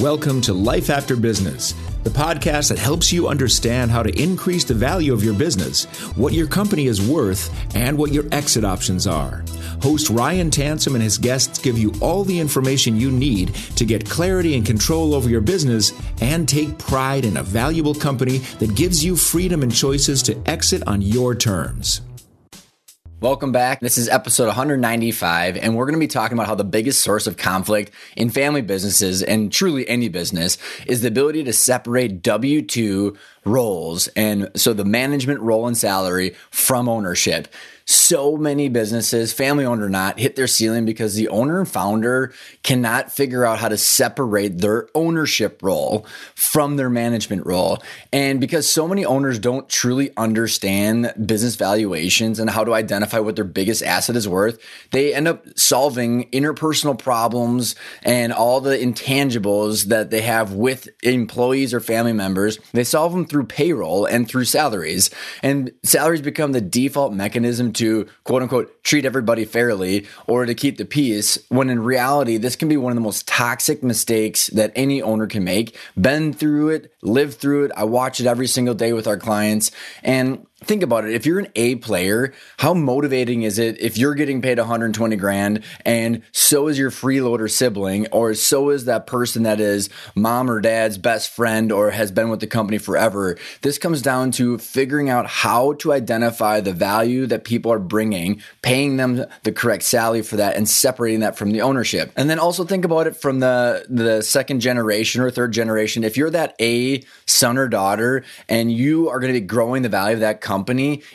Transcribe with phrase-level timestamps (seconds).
[0.00, 4.72] Welcome to Life After Business, the podcast that helps you understand how to increase the
[4.72, 5.84] value of your business,
[6.16, 9.44] what your company is worth, and what your exit options are.
[9.82, 14.08] Host Ryan Tansom and his guests give you all the information you need to get
[14.08, 19.04] clarity and control over your business and take pride in a valuable company that gives
[19.04, 22.00] you freedom and choices to exit on your terms.
[23.20, 23.80] Welcome back.
[23.80, 27.26] This is episode 195, and we're going to be talking about how the biggest source
[27.26, 32.62] of conflict in family businesses and truly any business is the ability to separate W
[32.62, 34.08] 2 roles.
[34.08, 37.48] And so the management role and salary from ownership
[37.90, 42.32] so many businesses, family owned or not, hit their ceiling because the owner and founder
[42.62, 47.82] cannot figure out how to separate their ownership role from their management role.
[48.12, 53.34] And because so many owners don't truly understand business valuations and how to identify what
[53.34, 54.60] their biggest asset is worth,
[54.92, 57.74] they end up solving interpersonal problems
[58.04, 62.58] and all the intangibles that they have with employees or family members.
[62.72, 65.10] They solve them through payroll and through salaries.
[65.42, 70.76] And salaries become the default mechanism to quote unquote treat everybody fairly or to keep
[70.76, 74.72] the peace, when in reality, this can be one of the most toxic mistakes that
[74.76, 75.76] any owner can make.
[76.00, 77.72] Been through it, lived through it.
[77.76, 79.70] I watch it every single day with our clients.
[80.02, 81.12] And think about it.
[81.12, 85.64] If you're an A player, how motivating is it if you're getting paid 120 grand
[85.84, 90.60] and so is your freeloader sibling or so is that person that is mom or
[90.60, 93.38] dad's best friend or has been with the company forever?
[93.62, 98.42] This comes down to figuring out how to identify the value that people are bringing,
[98.62, 102.12] paying them the correct salary for that and separating that from the ownership.
[102.16, 106.04] And then also think about it from the the second generation or third generation.
[106.04, 109.88] If you're that A son or daughter and you are going to be growing the
[109.88, 110.49] value of that company,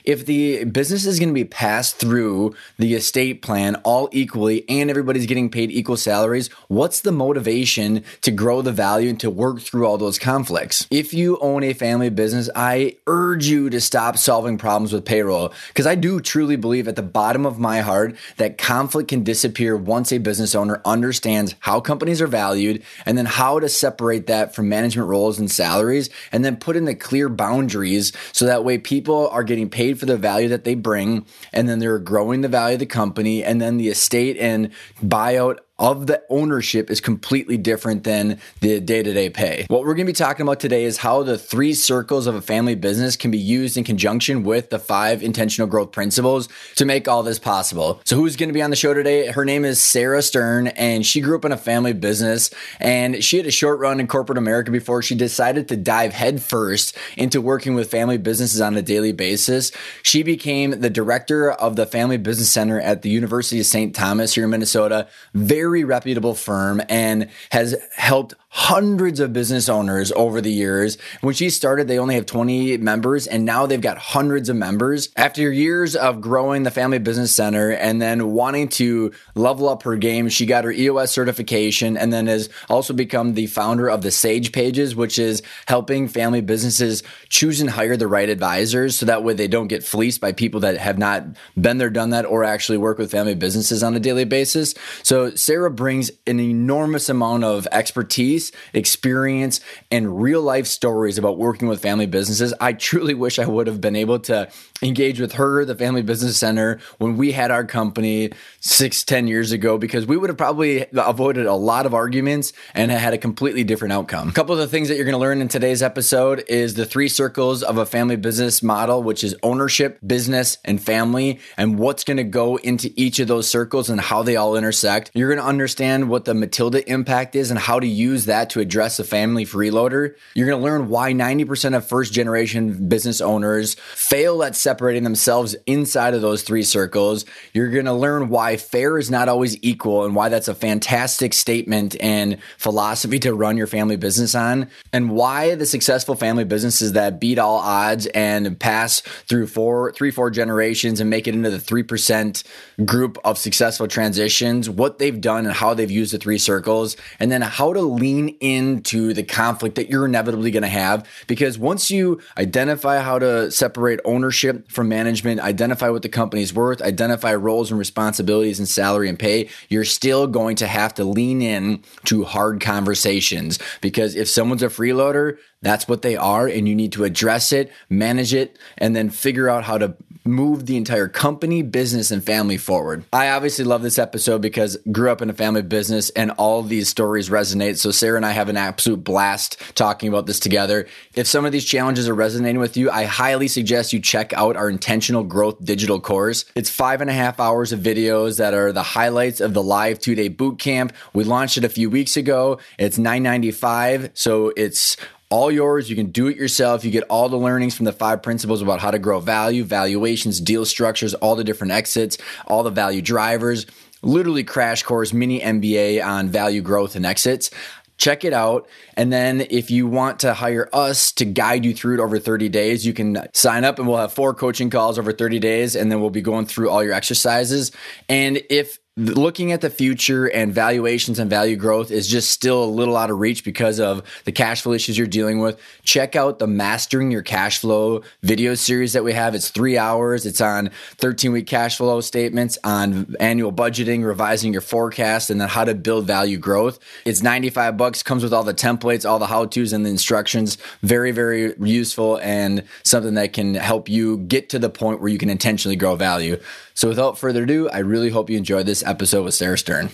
[0.03, 4.89] if the business is going to be passed through the estate plan all equally and
[4.89, 9.59] everybody's getting paid equal salaries, what's the motivation to grow the value and to work
[9.59, 10.87] through all those conflicts?
[10.89, 15.53] If you own a family business, I urge you to stop solving problems with payroll
[15.67, 19.75] because I do truly believe at the bottom of my heart that conflict can disappear
[19.75, 24.55] once a business owner understands how companies are valued and then how to separate that
[24.55, 28.77] from management roles and salaries and then put in the clear boundaries so that way
[28.77, 32.47] people are getting paid for the value that they bring, and then they're growing the
[32.47, 34.71] value of the company, and then the estate and
[35.03, 39.65] buyout of the ownership is completely different than the day to day pay.
[39.67, 42.41] What we're going to be talking about today is how the three circles of a
[42.41, 47.07] family business can be used in conjunction with the five intentional growth principles to make
[47.07, 47.99] all this possible.
[48.05, 49.27] So, who's going to be on the show today?
[49.27, 52.49] Her name is Sarah Stern, and she grew up in a family business
[52.79, 56.97] and she had a short run in corporate America before she decided to dive headfirst
[57.17, 59.71] into working with family businesses on a daily basis.
[60.03, 63.95] She became the director of the Family Business Center at the University of St.
[63.95, 65.07] Thomas here in Minnesota.
[65.33, 70.97] Very very reputable firm and has helped hundreds of business owners over the years.
[71.19, 75.09] When she started, they only have 20 members and now they've got hundreds of members.
[75.17, 79.97] After years of growing the Family Business Center and then wanting to level up her
[79.97, 84.09] game, she got her EOS certification and then has also become the founder of the
[84.09, 89.21] Sage Pages, which is helping family businesses choose and hire the right advisors so that
[89.21, 91.25] way they don't get fleeced by people that have not
[91.59, 94.73] been there, done that, or actually work with family businesses on a daily basis.
[95.03, 99.61] So Sarah brings an enormous amount of expertise experience,
[99.91, 102.53] and real life stories about working with family businesses.
[102.59, 104.49] I truly wish I would have been able to
[104.81, 109.51] engage with her, the Family Business Center, when we had our company six, ten years
[109.51, 113.63] ago, because we would have probably avoided a lot of arguments and had a completely
[113.63, 114.29] different outcome.
[114.29, 116.85] A couple of the things that you're going to learn in today's episode is the
[116.85, 122.03] three circles of a family business model, which is ownership, business, and family, and what's
[122.03, 125.11] going to go into each of those circles and how they all intersect.
[125.13, 128.59] You're going to understand what the Matilda impact is and how to use that to
[128.59, 130.15] address a family freeloader.
[130.33, 135.55] You're going to learn why 90% of first generation business owners fail at separating themselves
[135.67, 137.23] inside of those three circles.
[137.53, 141.35] You're going to learn why fair is not always equal and why that's a fantastic
[141.35, 146.93] statement and philosophy to run your family business on, and why the successful family businesses
[146.93, 151.51] that beat all odds and pass through four, three, four generations and make it into
[151.51, 152.43] the 3%
[152.85, 157.31] group of successful transitions, what they've done and how they've used the three circles, and
[157.31, 161.07] then how to lean into the conflict that you're inevitably going to have.
[161.27, 166.81] Because once you identify how to separate ownership from management, identify what the company's worth,
[166.81, 171.41] identify roles and responsibilities and salary and pay, you're still going to have to lean
[171.41, 173.59] in to hard conversations.
[173.81, 177.71] Because if someone's a freeloader, that's what they are, and you need to address it,
[177.89, 182.57] manage it, and then figure out how to move the entire company, business, and family
[182.57, 183.05] forward.
[183.13, 186.89] I obviously love this episode because grew up in a family business and all these
[186.89, 187.77] stories resonate.
[187.77, 190.87] So Sarah and I have an absolute blast talking about this together.
[191.13, 194.55] If some of these challenges are resonating with you, I highly suggest you check out
[194.55, 196.45] our intentional growth digital course.
[196.55, 199.99] It's five and a half hours of videos that are the highlights of the live
[199.99, 200.93] two day boot camp.
[201.13, 202.59] We launched it a few weeks ago.
[202.79, 204.11] It's 995.
[204.15, 204.97] So it's
[205.29, 205.89] all yours.
[205.89, 206.85] You can do it yourself.
[206.85, 210.39] You get all the learnings from the five principles about how to grow value, valuations,
[210.39, 212.17] deal structures, all the different exits,
[212.47, 213.65] all the value drivers.
[214.01, 217.49] Literally crash course mini MBA on value growth and exits.
[217.97, 218.67] Check it out.
[218.97, 222.49] And then if you want to hire us to guide you through it over 30
[222.49, 225.75] days, you can sign up and we'll have four coaching calls over 30 days.
[225.75, 227.71] And then we'll be going through all your exercises.
[228.09, 232.65] And if looking at the future and valuations and value growth is just still a
[232.65, 235.59] little out of reach because of the cash flow issues you're dealing with.
[235.83, 239.35] Check out the Mastering Your Cash Flow video series that we have.
[239.35, 240.25] It's three hours.
[240.25, 245.49] It's on 13 week cash flow statements, on annual budgeting, revising your forecast, and then
[245.49, 246.79] how to build value growth.
[247.03, 250.57] It's 95 bucks, comes with all the templates, all the how to's, and the instructions.
[250.83, 255.17] Very, very useful and something that can help you get to the point where you
[255.17, 256.39] can intentionally grow value.
[256.75, 259.89] So without further ado, I really hope you enjoyed this episode with Sarah Stern.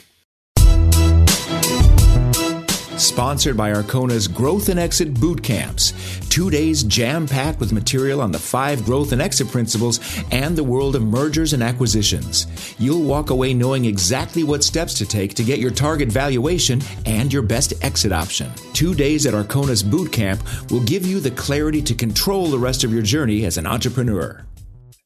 [2.97, 5.93] Sponsored by Arkona's Growth and Exit Boot Camps.
[6.29, 9.99] Two days jam packed with material on the five growth and exit principles
[10.31, 12.47] and the world of mergers and acquisitions.
[12.79, 17.31] You'll walk away knowing exactly what steps to take to get your target valuation and
[17.31, 18.51] your best exit option.
[18.73, 20.41] Two days at Arkona's Boot Camp
[20.71, 24.45] will give you the clarity to control the rest of your journey as an entrepreneur.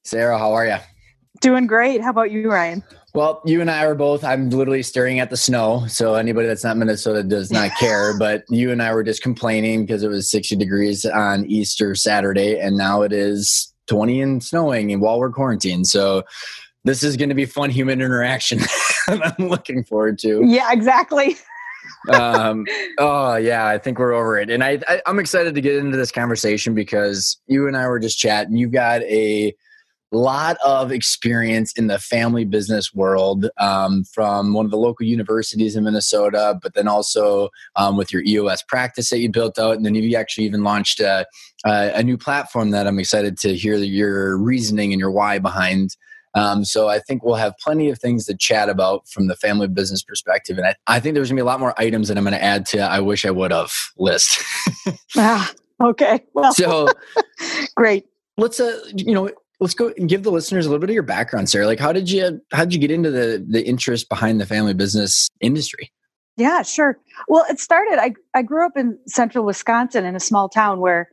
[0.03, 0.77] Sarah, how are you?
[1.45, 2.01] Doing great.
[2.01, 2.83] How about you, Ryan?
[3.13, 4.23] Well, you and I are both.
[4.23, 5.85] I'm literally staring at the snow.
[5.87, 8.17] So anybody that's not Minnesota does not care.
[8.17, 12.59] but you and I were just complaining because it was 60 degrees on Easter Saturday,
[12.59, 15.85] and now it is 20 and snowing, and while we're quarantined.
[15.85, 16.23] So
[16.83, 18.61] this is going to be fun human interaction.
[19.07, 20.41] I'm looking forward to.
[20.43, 21.37] Yeah, exactly.
[22.11, 22.65] um,
[22.97, 25.95] oh yeah, I think we're over it, and I, I I'm excited to get into
[25.95, 28.57] this conversation because you and I were just chatting.
[28.57, 29.55] You've got a
[30.11, 35.75] lot of experience in the family business world um, from one of the local universities
[35.75, 39.75] in Minnesota, but then also um, with your EOS practice that you built out.
[39.75, 41.25] And then you actually even launched a,
[41.65, 45.95] a, new platform that I'm excited to hear your reasoning and your why behind.
[46.35, 49.67] Um, so I think we'll have plenty of things to chat about from the family
[49.67, 50.57] business perspective.
[50.57, 52.65] And I, I think there's gonna be a lot more items that I'm gonna add
[52.67, 54.43] to I wish I would have list.
[55.17, 55.51] ah,
[55.81, 56.23] okay.
[56.33, 56.89] Well, so
[57.75, 58.05] great.
[58.37, 61.03] Let's, uh, you know, let's go and give the listeners a little bit of your
[61.03, 61.65] background, Sarah.
[61.65, 64.73] Like, how did you how did you get into the the interest behind the family
[64.73, 65.91] business industry?
[66.37, 66.97] Yeah, sure.
[67.27, 67.99] Well, it started.
[67.99, 71.09] I I grew up in central Wisconsin in a small town where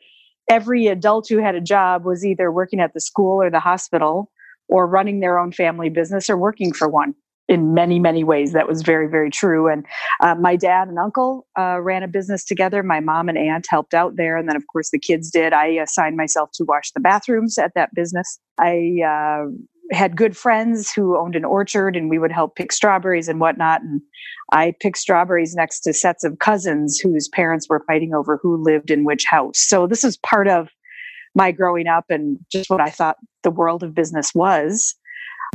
[0.50, 4.30] every adult who had a job was either working at the school or the hospital
[4.68, 7.14] or running their own family business or working for one
[7.48, 8.52] in many many ways.
[8.52, 9.68] That was very very true.
[9.68, 9.84] And
[10.20, 12.82] uh, my dad and uncle uh, ran a business together.
[12.82, 14.36] My mom and aunt helped out there.
[14.36, 15.52] And then of course the kids did.
[15.52, 18.38] I assigned myself to wash the bathrooms at that business.
[18.58, 19.50] I uh,
[19.90, 23.82] had good friends who owned an orchard and we would help pick strawberries and whatnot.
[23.82, 24.00] And
[24.52, 28.90] i picked strawberries next to sets of cousins whose parents were fighting over who lived
[28.90, 29.58] in which house.
[29.58, 30.68] So this is part of
[31.34, 34.94] my growing up and just what i thought the world of business was.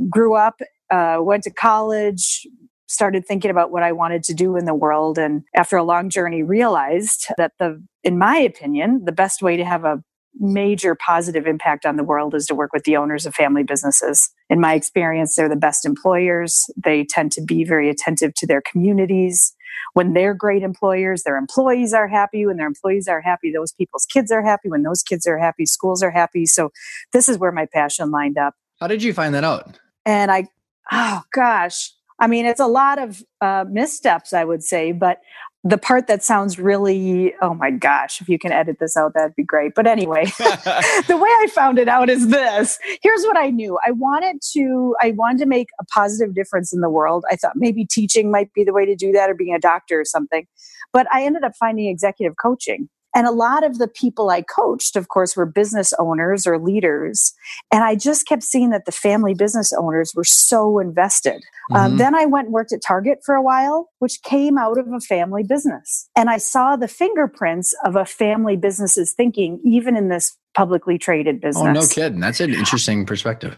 [0.09, 2.47] Grew up uh, went to college,
[2.87, 5.17] started thinking about what I wanted to do in the world.
[5.17, 9.65] And after a long journey, realized that the, in my opinion, the best way to
[9.65, 10.01] have a
[10.39, 14.29] major positive impact on the world is to work with the owners of family businesses.
[14.49, 16.63] In my experience, they're the best employers.
[16.81, 19.53] They tend to be very attentive to their communities.
[19.93, 22.45] When they're great employers, their employees are happy.
[22.45, 24.69] When their employees are happy, those people's kids are happy.
[24.69, 26.45] When those kids are happy, schools are happy.
[26.45, 26.69] So
[27.13, 28.53] this is where my passion lined up.
[28.79, 29.79] How did you find that out?
[30.05, 30.47] And I,
[30.91, 35.19] oh gosh, I mean, it's a lot of uh, missteps, I would say, but
[35.63, 39.35] the part that sounds really, oh my gosh, if you can edit this out, that'd
[39.35, 39.73] be great.
[39.75, 42.79] But anyway, the way I found it out is this.
[43.01, 43.77] Here's what I knew.
[43.85, 47.25] I wanted to, I wanted to make a positive difference in the world.
[47.29, 49.99] I thought maybe teaching might be the way to do that or being a doctor
[49.99, 50.47] or something.
[50.93, 52.87] But I ended up finding executive coaching.
[53.17, 57.33] And a lot of the people I coached, of course, were business owners or leaders.
[57.71, 61.41] And I just kept seeing that the family business owners were so invested.
[61.71, 61.91] Um, mm-hmm.
[61.93, 64.85] Um, then I went and worked at Target for a while, which came out of
[64.93, 66.07] a family business.
[66.15, 71.41] And I saw the fingerprints of a family business's thinking, even in this publicly traded
[71.41, 71.65] business.
[71.65, 72.19] Oh, no kidding.
[72.19, 73.57] That's an interesting perspective.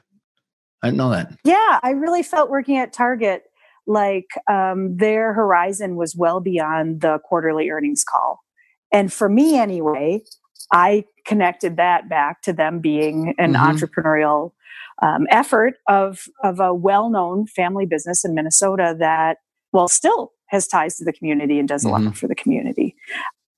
[0.82, 1.38] I didn't know that.
[1.44, 3.44] Yeah, I really felt working at Target
[3.86, 8.39] like um, their horizon was well beyond the quarterly earnings call.
[8.91, 10.24] And for me, anyway,
[10.72, 13.63] I connected that back to them being an mm-hmm.
[13.63, 14.51] entrepreneurial
[15.01, 19.38] um, effort of of a well known family business in Minnesota that,
[19.72, 21.89] well, still has ties to the community and does mm-hmm.
[21.89, 22.12] a lot mm-hmm.
[22.12, 22.96] for the community.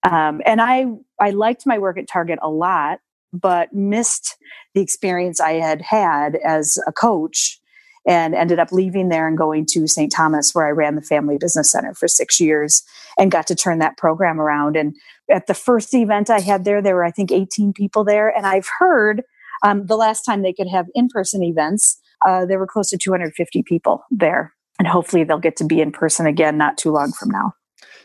[0.03, 0.85] Um, and I
[1.19, 2.99] I liked my work at Target a lot,
[3.33, 4.37] but missed
[4.73, 7.60] the experience I had had as a coach
[8.05, 10.11] and ended up leaving there and going to St.
[10.11, 12.83] Thomas, where I ran the Family Business Center for six years
[13.17, 14.75] and got to turn that program around.
[14.75, 14.95] And
[15.29, 18.29] at the first event I had there, there were, I think, 18 people there.
[18.35, 19.23] And I've heard
[19.63, 22.97] um, the last time they could have in person events, uh, there were close to
[22.97, 24.53] 250 people there.
[24.79, 27.53] And hopefully they'll get to be in person again not too long from now.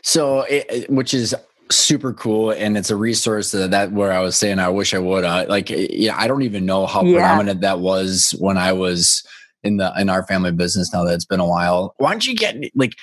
[0.03, 1.33] So, it, which is
[1.69, 4.97] super cool and it's a resource that, that where i was saying i wish i
[4.97, 7.17] would uh, like yeah i don't even know how yeah.
[7.17, 9.21] predominant that was when i was
[9.67, 12.35] in the in our family business now that it's been a while why don't you
[12.35, 12.93] get like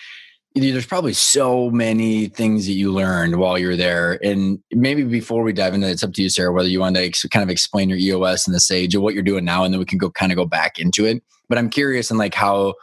[0.54, 4.24] there's probably so many things that you learned while you're there.
[4.24, 6.94] And maybe before we dive into it, it's up to you, Sarah, whether you want
[6.94, 9.64] to ex- kind of explain your EOS and the Sage or what you're doing now,
[9.64, 11.22] and then we can go kind of go back into it.
[11.48, 12.74] But I'm curious and like how,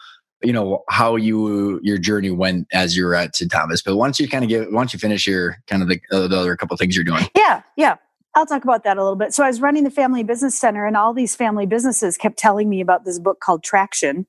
[0.44, 3.50] you know, how you your journey went as you were at St.
[3.50, 3.82] Thomas.
[3.82, 6.38] But once you kind of give, once you finish your kind of the, uh, the
[6.38, 7.24] other couple things you're doing.
[7.38, 7.96] Yeah, yeah.
[8.36, 9.34] I'll talk about that a little bit.
[9.34, 12.70] So I was running the Family Business Center, and all these family businesses kept telling
[12.70, 14.26] me about this book called Traction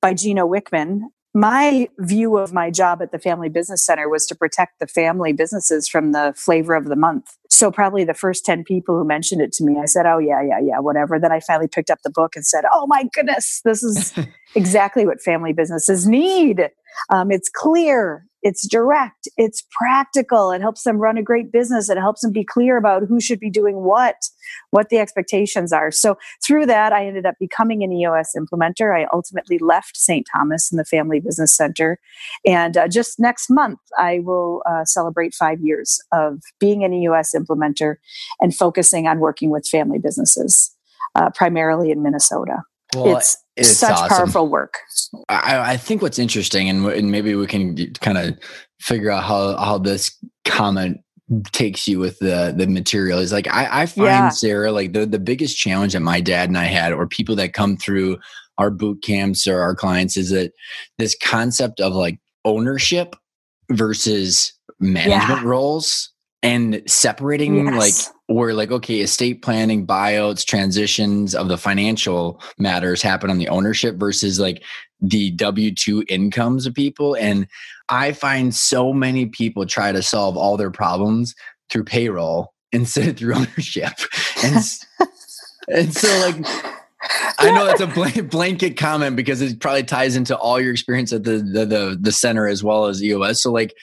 [0.00, 1.02] by Gino Wickman
[1.36, 5.32] my view of my job at the Family Business Center was to protect the family
[5.32, 7.36] businesses from the flavor of the month.
[7.50, 10.40] So, probably the first 10 people who mentioned it to me, I said, Oh, yeah,
[10.42, 11.18] yeah, yeah, whatever.
[11.18, 14.14] Then I finally picked up the book and said, Oh my goodness, this is
[14.54, 16.70] exactly what family businesses need.
[17.10, 20.50] Um, it's clear, it's direct, it's practical.
[20.50, 21.88] It helps them run a great business.
[21.88, 24.16] It helps them be clear about who should be doing what,
[24.70, 25.90] what the expectations are.
[25.90, 28.94] So through that, I ended up becoming an EOS implementer.
[28.94, 30.26] I ultimately left St.
[30.30, 31.98] Thomas and the Family Business Center.
[32.46, 37.34] And uh, just next month, I will uh, celebrate five years of being an EOS
[37.34, 37.96] implementer
[38.40, 40.70] and focusing on working with family businesses,
[41.14, 42.58] uh, primarily in Minnesota.
[42.94, 44.08] Well, it's, it's such awesome.
[44.08, 44.78] powerful work.
[45.28, 48.38] I, I, think what's interesting, and, and maybe we can kind of
[48.80, 51.00] figure out how how this comment
[51.52, 54.28] takes you with the the material is like I, I find yeah.
[54.28, 57.52] Sarah like the the biggest challenge that my dad and I had, or people that
[57.52, 58.18] come through
[58.58, 60.52] our boot camps or our clients, is that
[60.98, 63.14] this concept of like ownership
[63.70, 65.48] versus management yeah.
[65.48, 66.12] roles
[66.44, 67.74] and separating yes.
[67.74, 73.48] like where like okay estate planning buyouts transitions of the financial matters happen on the
[73.48, 74.62] ownership versus like
[75.00, 77.48] the w2 incomes of people and
[77.88, 81.34] i find so many people try to solve all their problems
[81.70, 83.92] through payroll instead of through ownership
[84.44, 84.56] and,
[85.68, 86.74] and so like
[87.38, 91.24] I know it's a blanket comment because it probably ties into all your experience at
[91.24, 93.42] the, the the the center as well as EOS.
[93.42, 93.74] So like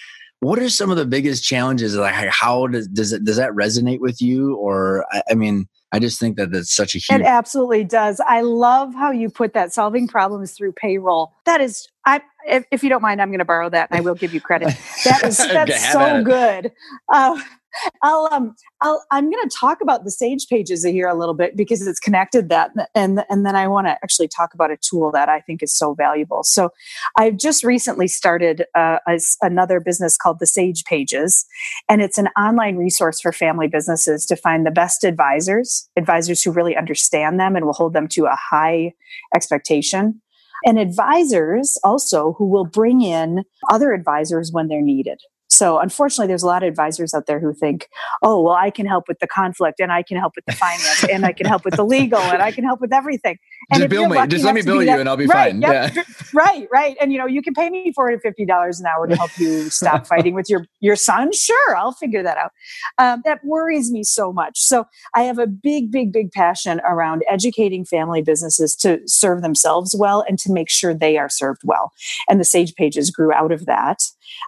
[0.41, 3.99] what are some of the biggest challenges like how does does it does that resonate
[3.99, 7.19] with you or I, I mean I just think that that's such a huge.
[7.19, 8.21] It absolutely does.
[8.25, 11.33] I love how you put that solving problems through payroll.
[11.45, 14.01] That is, I if, if you don't mind, I'm going to borrow that and I
[14.01, 14.73] will give you credit.
[15.03, 16.71] That is that's so good.
[17.11, 17.41] Uh,
[18.01, 21.55] I'll um I'll I'm going to talk about the Sage pages here a little bit
[21.55, 25.11] because it's connected that and and then I want to actually talk about a tool
[25.11, 26.43] that I think is so valuable.
[26.43, 26.69] So
[27.17, 28.97] I've just recently started uh,
[29.41, 31.45] another business called the Sage Pages,
[31.89, 36.51] and it's an online resource for family businesses to find the best advisors, advisors who
[36.51, 38.93] really understand them and will hold them to a high
[39.35, 40.21] expectation
[40.65, 45.19] and advisors also who will bring in other advisors when they're needed.
[45.61, 47.87] So unfortunately, there's a lot of advisors out there who think,
[48.23, 51.03] oh, well, I can help with the conflict and I can help with the finance
[51.03, 53.37] and I can help with the legal and I can help with everything.
[53.69, 54.25] And just bill me.
[54.25, 55.61] Just let me bill you that, and I'll be right, fine.
[55.61, 56.03] Yep, yeah.
[56.33, 56.97] Right, right.
[56.99, 60.33] And you know, you can pay me $450 an hour to help you stop fighting
[60.33, 61.31] with your, your son.
[61.31, 62.53] Sure, I'll figure that out.
[62.97, 64.59] Um, that worries me so much.
[64.59, 69.95] So I have a big, big, big passion around educating family businesses to serve themselves
[69.95, 71.91] well and to make sure they are served well.
[72.27, 73.99] And the Sage Pages grew out of that.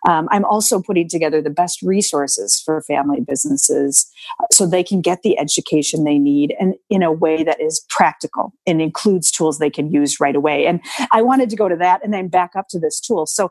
[0.07, 5.01] Um, I'm also putting together the best resources for family businesses uh, so they can
[5.01, 9.59] get the education they need and in a way that is practical and includes tools
[9.59, 10.65] they can use right away.
[10.65, 10.81] And
[11.11, 13.25] I wanted to go to that and then back up to this tool.
[13.25, 13.49] So,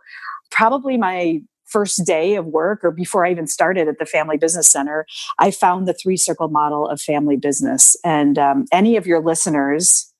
[0.50, 1.40] probably my
[1.72, 5.06] first day of work or before I even started at the Family Business Center,
[5.38, 7.96] I found the three circle model of family business.
[8.04, 10.11] And um, any of your listeners,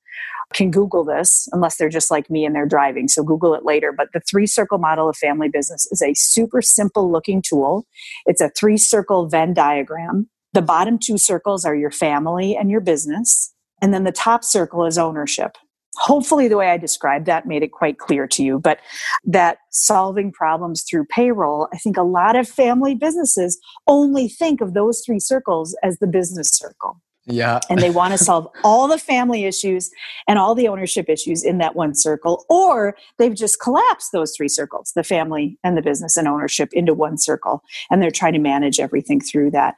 [0.53, 3.07] can Google this unless they're just like me and they're driving.
[3.07, 3.91] So Google it later.
[3.91, 7.85] But the three circle model of family business is a super simple looking tool.
[8.25, 10.29] It's a three circle Venn diagram.
[10.53, 13.53] The bottom two circles are your family and your business.
[13.81, 15.57] And then the top circle is ownership.
[15.97, 18.59] Hopefully, the way I described that made it quite clear to you.
[18.59, 18.79] But
[19.25, 24.73] that solving problems through payroll, I think a lot of family businesses only think of
[24.73, 26.99] those three circles as the business circle.
[27.25, 27.59] Yeah.
[27.69, 29.89] and they want to solve all the family issues
[30.27, 34.49] and all the ownership issues in that one circle, or they've just collapsed those three
[34.49, 37.63] circles the family and the business and ownership into one circle.
[37.89, 39.75] And they're trying to manage everything through that.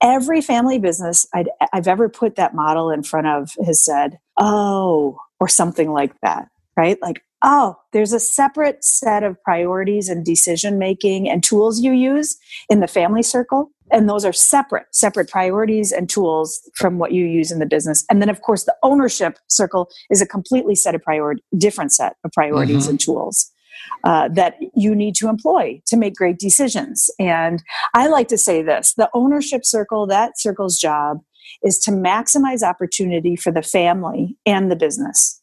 [0.00, 5.18] Every family business i have ever put that model in front of has said, oh,
[5.40, 6.98] or something like that, right?
[7.02, 12.36] Like, oh, there's a separate set of priorities and decision making and tools you use
[12.68, 13.70] in the family circle.
[13.90, 18.04] And those are separate separate priorities and tools from what you use in the business.
[18.10, 22.16] And then of course the ownership circle is a completely set of priority different set
[22.24, 22.90] of priorities mm-hmm.
[22.90, 23.50] and tools
[24.04, 27.08] uh, that you need to employ to make great decisions.
[27.18, 27.62] And
[27.94, 31.18] i like to say this the ownership circle that circle's job
[31.62, 35.37] is to maximize opportunity for the family and the business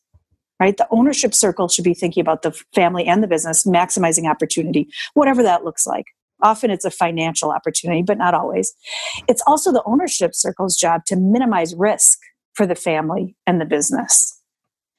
[0.59, 4.87] right the ownership circle should be thinking about the family and the business maximizing opportunity
[5.13, 6.05] whatever that looks like
[6.41, 8.73] Often it's a financial opportunity, but not always.
[9.27, 12.19] It's also the ownership circle's job to minimize risk
[12.53, 14.31] for the family and the business.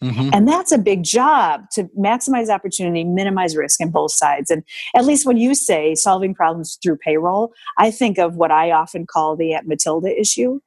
[0.02, 0.30] Mm-hmm.
[0.32, 4.50] And that's a big job to maximize opportunity, minimize risk in both sides.
[4.50, 4.62] And
[4.94, 9.06] at least when you say solving problems through payroll, I think of what I often
[9.06, 10.60] call the Aunt Matilda issue,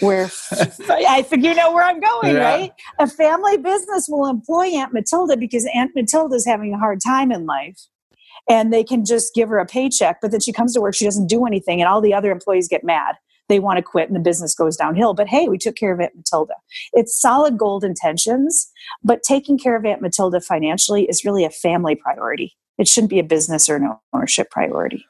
[0.00, 0.30] where
[0.88, 2.54] I think you know where I'm going, yeah.
[2.54, 2.72] right?
[2.98, 7.30] A family business will employ Aunt Matilda because Aunt Matilda is having a hard time
[7.30, 7.78] in life.
[8.48, 11.04] And they can just give her a paycheck but then she comes to work she
[11.04, 13.16] doesn't do anything and all the other employees get mad.
[13.48, 15.14] They want to quit and the business goes downhill.
[15.14, 16.54] But hey we took care of aunt matilda.
[16.92, 18.70] It's solid gold intentions
[19.04, 22.56] but taking care of aunt matilda financially is really a family priority.
[22.78, 25.04] It shouldn't be a business or an ownership priority.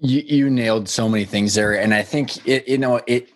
[0.00, 3.30] You, you nailed so many things there and i think it you know it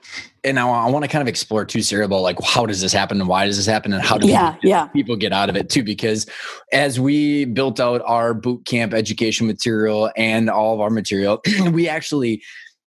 [0.49, 2.93] and I, I want to kind of explore too, Sarah, about like how does this
[2.93, 4.87] happen and why does this happen and how do yeah, people, yeah.
[4.87, 5.83] people get out of it too?
[5.83, 6.27] Because
[6.73, 11.41] as we built out our boot camp education material and all of our material,
[11.73, 12.43] we actually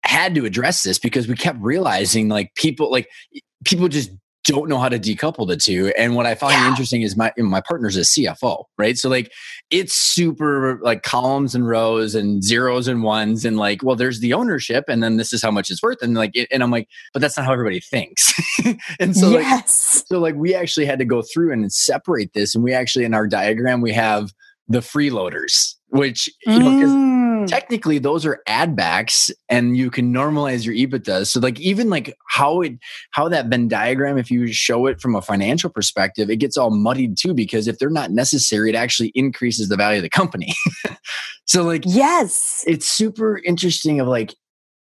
[0.04, 3.08] had to address this because we kept realizing like people like
[3.66, 4.12] people just
[4.50, 5.94] don't know how to decouple the two.
[5.96, 6.68] And what I find yeah.
[6.68, 8.98] interesting is my my partner's a CFO, right?
[8.98, 9.32] So like
[9.70, 14.34] it's super like columns and rows and zeros and ones and like, well, there's the
[14.34, 16.88] ownership, and then this is how much it's worth, and like, it, and I'm like,
[17.14, 18.34] but that's not how everybody thinks.
[19.00, 19.42] and so yes.
[19.52, 23.06] like, so like we actually had to go through and separate this, and we actually
[23.06, 24.32] in our diagram we have
[24.68, 27.48] the freeloaders, which you know, mm.
[27.48, 31.26] technically those are ad backs and you can normalize your EBITDA.
[31.26, 32.74] So like even like how it
[33.12, 36.70] how that Venn diagram, if you show it from a financial perspective, it gets all
[36.70, 40.54] muddied too because if they're not necessary, it actually increases the value of the company.
[41.46, 44.36] so like yes, it's super interesting of like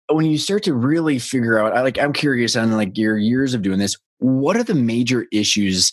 [0.08, 3.54] when you start to really figure out, I like I'm curious on like your years
[3.54, 5.92] of doing this, what are the major issues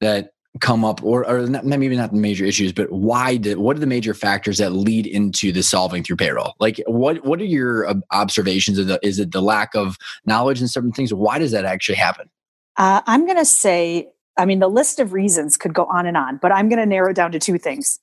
[0.00, 3.76] that come up or, or not, maybe not the major issues but why did what
[3.76, 6.54] are the major factors that lead into the solving through payroll?
[6.60, 10.70] Like what what are your observations of the is it the lack of knowledge and
[10.70, 11.12] certain things?
[11.14, 12.28] Why does that actually happen?
[12.76, 16.16] Uh, i'm going to say i mean the list of reasons could go on and
[16.16, 17.98] on but i'm going to narrow down to two things.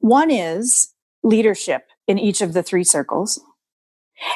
[0.00, 3.40] One is leadership in each of the three circles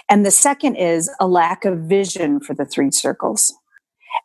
[0.08, 3.52] and the second is a lack of vision for the three circles.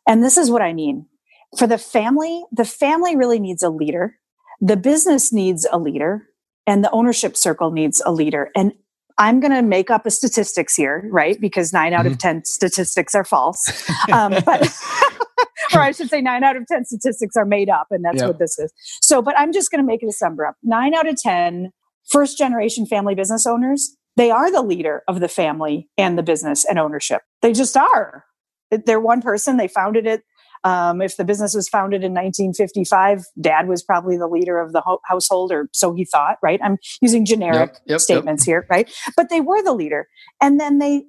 [0.08, 1.08] And this is what i mean
[1.58, 4.18] for the family, the family really needs a leader.
[4.60, 6.28] The business needs a leader
[6.66, 8.50] and the ownership circle needs a leader.
[8.56, 8.74] And
[9.18, 11.40] I'm going to make up a statistics here, right?
[11.40, 12.40] Because nine out of mm-hmm.
[12.40, 13.90] 10 statistics are false.
[14.12, 14.62] Um, but,
[15.74, 18.28] or I should say, nine out of 10 statistics are made up, and that's yep.
[18.28, 18.72] what this is.
[19.02, 20.56] So, but I'm just going to make it a sum up.
[20.64, 21.72] Nine out of 10
[22.10, 26.64] first generation family business owners, they are the leader of the family and the business
[26.64, 27.22] and ownership.
[27.42, 28.24] They just are.
[28.72, 30.24] They're one person, they founded it.
[30.68, 34.82] Um, if the business was founded in 1955, dad was probably the leader of the
[34.82, 36.60] ho- household, or so he thought, right?
[36.62, 38.52] I'm using generic yep, yep, statements yep.
[38.52, 38.92] here, right?
[39.16, 40.10] But they were the leader.
[40.42, 41.06] And then they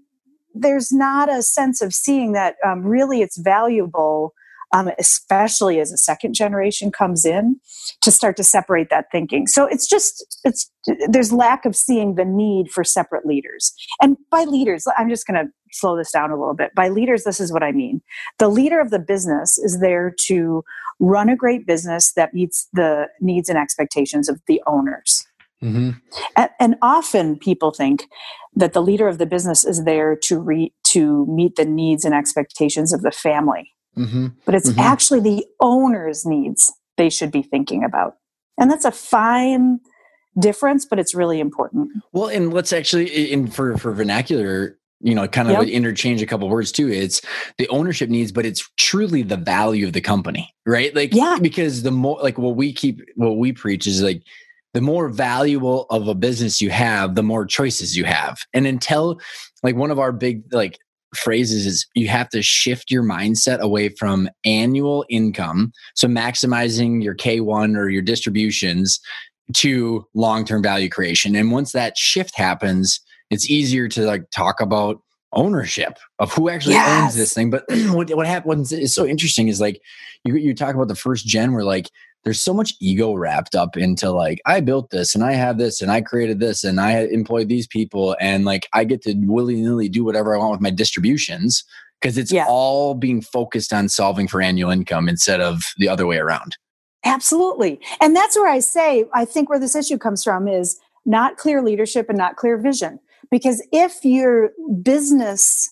[0.54, 4.32] there's not a sense of seeing that um, really it's valuable
[4.72, 7.58] um, especially as a second generation comes in
[8.02, 9.46] to start to separate that thinking.
[9.46, 10.70] So it's just it's
[11.08, 13.72] there's lack of seeing the need for separate leaders.
[14.00, 16.74] And by leaders i'm just going to slow this down a little bit.
[16.74, 18.02] By leaders this is what i mean.
[18.38, 20.62] The leader of the business is there to
[21.00, 25.26] run a great business that meets the needs and expectations of the owners.
[25.62, 25.90] Mm-hmm.
[26.36, 28.04] And, and, often people think
[28.54, 32.14] that the leader of the business is there to re, to meet the needs and
[32.14, 33.72] expectations of the family.
[33.98, 34.28] Mm-hmm.
[34.44, 34.80] But it's mm-hmm.
[34.80, 38.16] actually the owner's needs they should be thinking about.
[38.58, 39.80] And that's a fine
[40.38, 41.90] difference, but it's really important.
[42.12, 45.68] Well, and let's actually in for for vernacular, you know, kind of yep.
[45.68, 46.88] interchange a couple words too.
[46.88, 47.20] It's
[47.56, 50.94] the ownership needs, but it's truly the value of the company, right?
[50.94, 54.22] Like, yeah, because the more like what we keep, what we preach is like
[54.74, 58.38] the more valuable of a business you have, the more choices you have.
[58.52, 59.20] And until
[59.62, 60.78] like one of our big like
[61.14, 67.14] phrases is you have to shift your mindset away from annual income, so maximizing your
[67.14, 69.00] K1 or your distributions
[69.56, 71.34] to long-term value creation.
[71.34, 75.00] And once that shift happens, it's easier to like talk about
[75.32, 77.02] ownership of who actually yes.
[77.02, 77.50] owns this thing.
[77.50, 79.80] But what, what happens is so interesting is like
[80.24, 81.90] you, you talk about the first gen where like
[82.28, 85.80] there's so much ego wrapped up into like I built this and I have this
[85.80, 89.54] and I created this and I employed these people and like I get to willy
[89.54, 91.64] nilly do whatever I want with my distributions
[91.98, 92.44] because it's yeah.
[92.46, 96.58] all being focused on solving for annual income instead of the other way around.
[97.02, 97.80] Absolutely.
[97.98, 101.62] And that's where I say I think where this issue comes from is not clear
[101.62, 103.00] leadership and not clear vision.
[103.30, 104.50] Because if your
[104.82, 105.70] business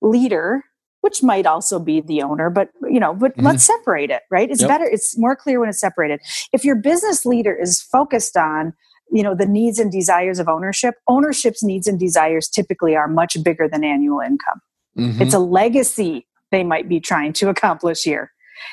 [0.00, 0.64] leader
[1.00, 3.46] which might also be the owner but you know but mm-hmm.
[3.46, 4.68] let's separate it right it's yep.
[4.68, 6.20] better it's more clear when it's separated
[6.52, 8.72] if your business leader is focused on
[9.10, 13.36] you know the needs and desires of ownership ownership's needs and desires typically are much
[13.42, 14.60] bigger than annual income
[14.96, 15.20] mm-hmm.
[15.22, 18.32] it's a legacy they might be trying to accomplish here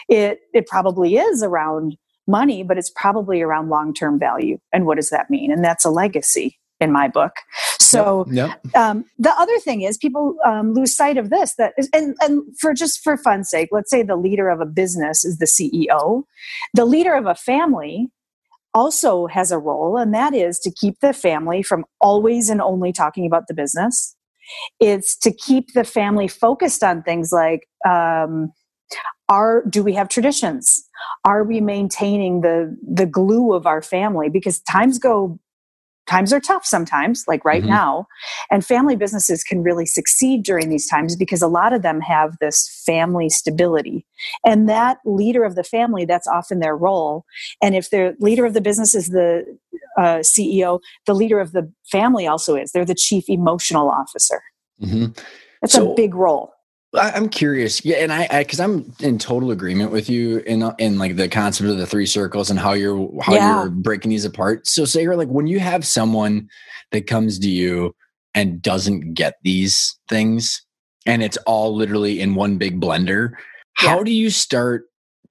[0.09, 5.09] it it probably is around money but it's probably around long-term value and what does
[5.11, 7.33] that mean and that's a legacy in my book.
[7.89, 8.75] So yep, yep.
[8.75, 12.43] Um, the other thing is people um, lose sight of this that is, and, and
[12.59, 16.23] for just for fun's sake, let's say the leader of a business is the CEO.
[16.73, 18.09] The leader of a family
[18.73, 22.91] also has a role, and that is to keep the family from always and only
[22.91, 24.15] talking about the business.
[24.79, 28.51] It's to keep the family focused on things like um,
[29.29, 30.87] are do we have traditions
[31.23, 35.39] are we maintaining the the glue of our family because times go
[36.07, 37.71] times are tough sometimes, like right mm-hmm.
[37.71, 38.07] now.
[38.51, 42.37] And family businesses can really succeed during these times because a lot of them have
[42.39, 44.05] this family stability.
[44.45, 47.25] And that leader of the family, that's often their role.
[47.61, 49.45] And if the leader of the business is the
[49.97, 52.71] uh, CEO, the leader of the family also is.
[52.71, 54.41] They're the chief emotional officer.
[54.81, 55.19] Mm-hmm.
[55.61, 56.54] It's so, a big role.
[56.97, 61.15] I'm curious, yeah, and I, because I'm in total agreement with you in in like
[61.15, 63.61] the concept of the three circles and how you're how yeah.
[63.61, 64.67] you're breaking these apart.
[64.67, 66.49] So, say you're like when you have someone
[66.91, 67.95] that comes to you
[68.33, 70.65] and doesn't get these things,
[71.05, 73.31] and it's all literally in one big blender.
[73.81, 73.89] Yeah.
[73.89, 74.85] How do you start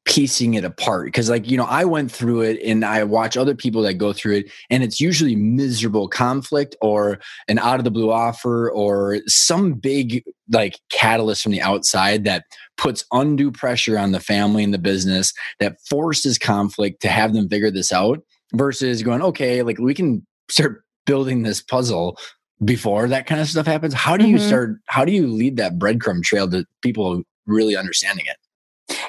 [0.04, 3.54] piecing it apart because like you know i went through it and i watch other
[3.54, 7.90] people that go through it and it's usually miserable conflict or an out of the
[7.90, 12.44] blue offer or some big like catalyst from the outside that
[12.76, 17.48] puts undue pressure on the family and the business that forces conflict to have them
[17.48, 18.20] figure this out
[18.52, 22.18] versus going okay like we can start building this puzzle
[22.62, 24.46] before that kind of stuff happens how do you mm-hmm.
[24.46, 28.36] start how do you lead that breadcrumb trail to people really understanding it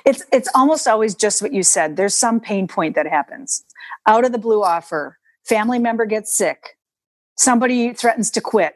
[0.05, 1.97] it's it's almost always just what you said.
[1.97, 3.63] There's some pain point that happens.
[4.07, 6.77] Out of the blue offer, family member gets sick,
[7.37, 8.75] somebody threatens to quit,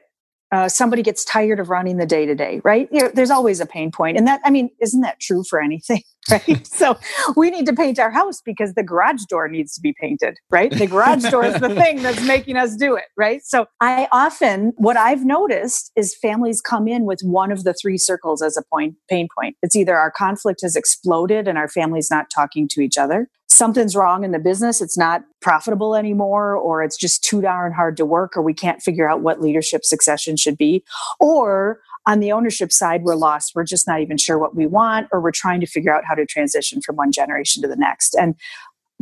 [0.52, 2.90] uh, somebody gets tired of running the day to day, right?
[2.92, 3.92] You know, there's always a pain.
[4.00, 6.02] And that, I mean, isn't that true for anything,
[6.48, 6.68] right?
[6.68, 6.98] so
[7.36, 10.72] we need to paint our house because the garage door needs to be painted, right?
[10.72, 13.42] The garage door is the thing that's making us do it, right?
[13.44, 17.98] So I often, what I've noticed is families come in with one of the three
[17.98, 19.56] circles as a point, pain point.
[19.62, 23.96] It's either our conflict has exploded and our family's not talking to each other something's
[23.96, 28.06] wrong in the business, it's not profitable anymore, or it's just too darn hard to
[28.06, 30.84] work, or we can't figure out what leadership succession should be.
[31.20, 33.52] Or On the ownership side, we're lost.
[33.54, 36.16] We're just not even sure what we want, or we're trying to figure out how
[36.16, 38.16] to transition from one generation to the next.
[38.16, 38.34] And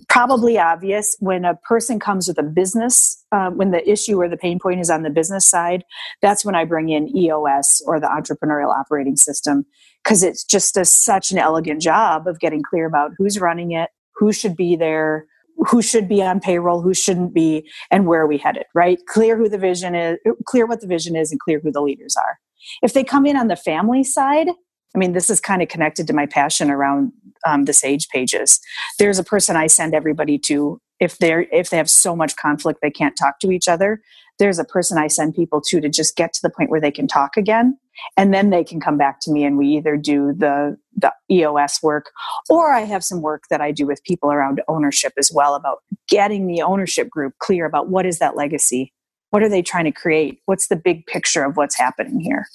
[0.09, 4.35] probably obvious when a person comes with a business uh, when the issue or the
[4.35, 5.83] pain point is on the business side
[6.21, 9.65] that's when i bring in eos or the entrepreneurial operating system
[10.03, 13.89] because it's just a, such an elegant job of getting clear about who's running it
[14.15, 15.25] who should be there
[15.67, 19.35] who should be on payroll who shouldn't be and where are we headed right clear
[19.35, 22.37] who the vision is clear what the vision is and clear who the leaders are
[22.81, 24.49] if they come in on the family side
[24.95, 27.11] I mean, this is kind of connected to my passion around
[27.45, 28.59] um, the Sage pages.
[28.97, 32.79] There's a person I send everybody to if they're if they have so much conflict
[32.81, 34.01] they can't talk to each other.
[34.39, 36.91] There's a person I send people to to just get to the point where they
[36.91, 37.77] can talk again,
[38.15, 41.83] and then they can come back to me, and we either do the the EOS
[41.83, 42.11] work,
[42.49, 45.79] or I have some work that I do with people around ownership as well about
[46.09, 48.93] getting the ownership group clear about what is that legacy,
[49.29, 52.47] what are they trying to create, what's the big picture of what's happening here.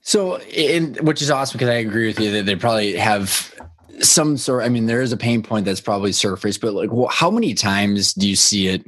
[0.00, 3.52] So, in, which is awesome because I agree with you that they probably have
[4.00, 4.64] some sort.
[4.64, 7.54] I mean, there is a pain point that's probably surfaced, but like, well, how many
[7.54, 8.86] times do you see it?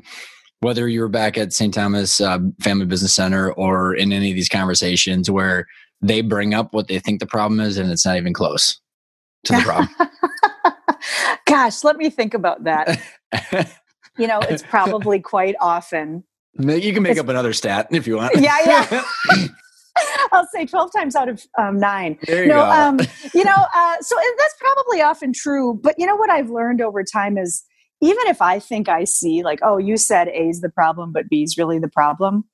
[0.61, 1.73] Whether you were back at St.
[1.73, 5.67] Thomas uh, Family Business Center or in any of these conversations where
[6.01, 8.81] they bring up what they think the problem is, and it's not even close
[9.45, 9.89] to the problem.
[11.47, 13.01] Gosh, let me think about that.
[14.19, 16.25] you know, it's probably quite often.
[16.59, 18.35] You can make it's, up another stat if you want.
[18.37, 19.05] Yeah, yeah.
[20.33, 22.19] I'll say 12 times out of um, nine.
[22.27, 22.71] There you no, go.
[22.71, 22.99] Um,
[23.35, 25.79] you know, uh, so that's probably often true.
[25.83, 27.65] But you know what I've learned over time is
[28.01, 31.29] even if I think I see, like, oh, you said A is the problem, but
[31.29, 32.45] B is really the problem,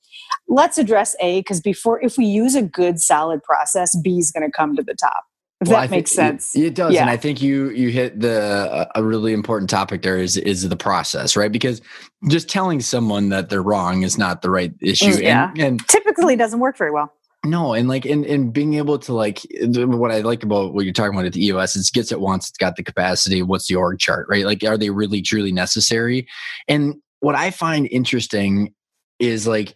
[0.48, 4.48] let's address A because before, if we use a good, solid process, B is going
[4.48, 5.24] to come to the top.
[5.64, 6.54] If well, that makes sense.
[6.54, 7.02] It, it does, yeah.
[7.02, 10.76] and I think you you hit the a really important topic there is is the
[10.76, 11.50] process, right?
[11.50, 11.80] Because
[12.28, 15.50] just telling someone that they're wrong is not the right issue, yeah.
[15.50, 17.12] and, and typically doesn't work very well.
[17.44, 20.94] No, and like and and being able to like what I like about what you're
[20.94, 23.42] talking about at the EOS is gets it once it's got the capacity.
[23.42, 24.46] What's the org chart, right?
[24.46, 26.26] Like, are they really truly necessary?
[26.68, 28.72] And what I find interesting
[29.18, 29.74] is like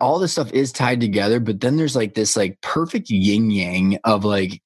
[0.00, 3.98] all this stuff is tied together, but then there's like this like perfect yin yang
[4.04, 4.60] of like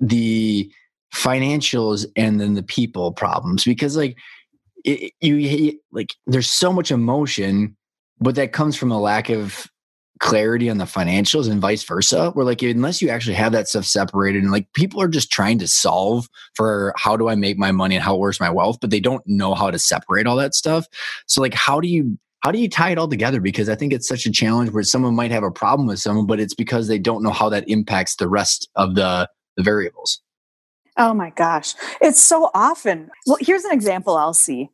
[0.00, 0.70] the
[1.14, 4.16] financials and then the people problems because like
[4.84, 7.76] it, you like there's so much emotion,
[8.20, 9.66] but that comes from a lack of
[10.18, 13.84] clarity on the financials and vice versa where like unless you actually have that stuff
[13.84, 17.70] separated and like people are just trying to solve for how do i make my
[17.70, 20.54] money and how works my wealth but they don't know how to separate all that
[20.54, 20.86] stuff.
[21.26, 23.40] So like how do you how do you tie it all together?
[23.40, 26.26] Because i think it's such a challenge where someone might have a problem with someone
[26.26, 30.22] but it's because they don't know how that impacts the rest of the the variables
[30.96, 34.70] oh my gosh it's so often well here's an example i'll see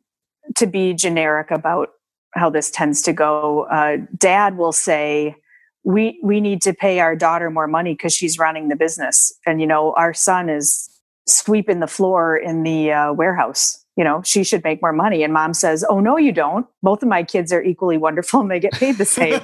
[0.55, 1.89] to be generic about
[2.35, 3.63] how this tends to go.
[3.71, 5.35] Uh, dad will say,
[5.83, 9.59] "We we need to pay our daughter more money because she's running the business," and
[9.61, 10.89] you know our son is
[11.27, 13.81] sweeping the floor in the uh, warehouse.
[13.95, 16.67] You know she should make more money, and mom says, "Oh no, you don't.
[16.83, 19.41] Both of my kids are equally wonderful, and they get paid the same."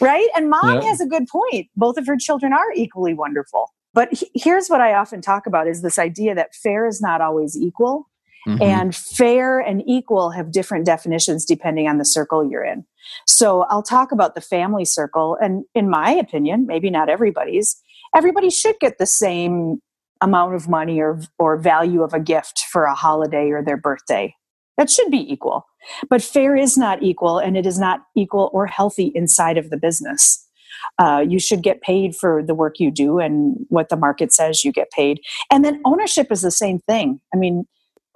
[0.00, 0.28] right?
[0.36, 0.88] And mom yeah.
[0.88, 1.68] has a good point.
[1.76, 3.70] Both of her children are equally wonderful.
[3.94, 7.20] But he- here's what I often talk about: is this idea that fair is not
[7.20, 8.08] always equal
[8.48, 8.62] Mm-hmm.
[8.62, 12.84] And fair and equal have different definitions depending on the circle you're in.
[13.26, 15.36] So I'll talk about the family circle.
[15.40, 17.76] And in my opinion, maybe not everybody's,
[18.14, 19.82] everybody should get the same
[20.20, 24.34] amount of money or, or value of a gift for a holiday or their birthday.
[24.78, 25.66] That should be equal.
[26.08, 29.76] But fair is not equal, and it is not equal or healthy inside of the
[29.76, 30.47] business.
[30.98, 34.64] Uh, you should get paid for the work you do and what the market says
[34.64, 35.20] you get paid.
[35.50, 37.20] And then ownership is the same thing.
[37.34, 37.66] I mean,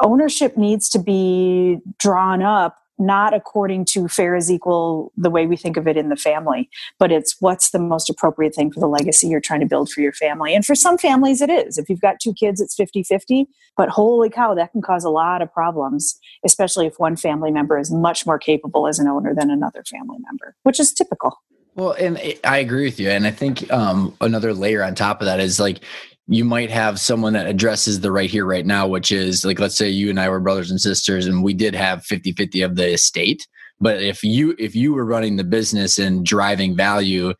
[0.03, 5.57] ownership needs to be drawn up not according to fair is equal the way we
[5.57, 8.87] think of it in the family, but it's what's the most appropriate thing for the
[8.87, 10.55] legacy you're trying to build for your family.
[10.55, 11.79] And for some families, it is.
[11.79, 13.47] If you've got two kids, it's 50 50.
[13.77, 17.79] But holy cow, that can cause a lot of problems, especially if one family member
[17.79, 21.39] is much more capable as an owner than another family member, which is typical.
[21.75, 23.11] Well, and I agree with you.
[23.11, 25.81] And I think um, another layer on top of that is like
[26.29, 29.77] you might have someone that addresses the right here, right now, which is like, let's
[29.77, 32.77] say you and I were brothers and sisters and we did have 50 50 of
[32.77, 33.47] the estate.
[33.81, 37.35] But if you, if you were running the business and driving value,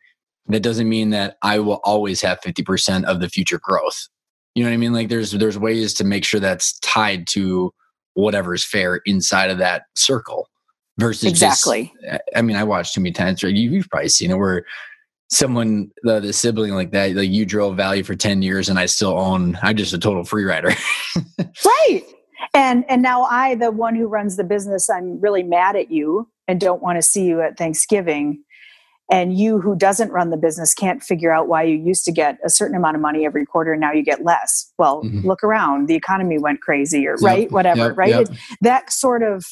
[0.47, 4.09] that doesn't mean that I will always have 50% of the future growth.
[4.55, 4.93] You know what I mean?
[4.93, 7.73] Like there's, there's ways to make sure that's tied to
[8.15, 10.49] whatever is fair inside of that circle
[10.97, 11.93] versus exactly.
[12.01, 13.53] Just, I mean, I watched too many times, right?
[13.53, 14.65] You've probably seen it where
[15.33, 18.85] someone the, the sibling like that like you drove value for 10 years and i
[18.85, 20.71] still own i'm just a total free rider
[21.65, 22.03] right
[22.53, 26.29] and and now i the one who runs the business i'm really mad at you
[26.47, 28.43] and don't want to see you at thanksgiving
[29.11, 32.37] and you who doesn't run the business can't figure out why you used to get
[32.45, 35.27] a certain amount of money every quarter and now you get less well mm-hmm.
[35.27, 37.21] look around the economy went crazy or yep.
[37.21, 37.97] right whatever yep.
[37.97, 38.29] right yep.
[38.29, 39.45] It, that sort of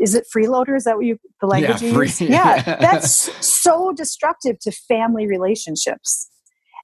[0.00, 0.76] is it freeloader?
[0.76, 2.20] Is that what you the language yeah, you use?
[2.20, 6.28] Yeah that's so destructive to family relationships.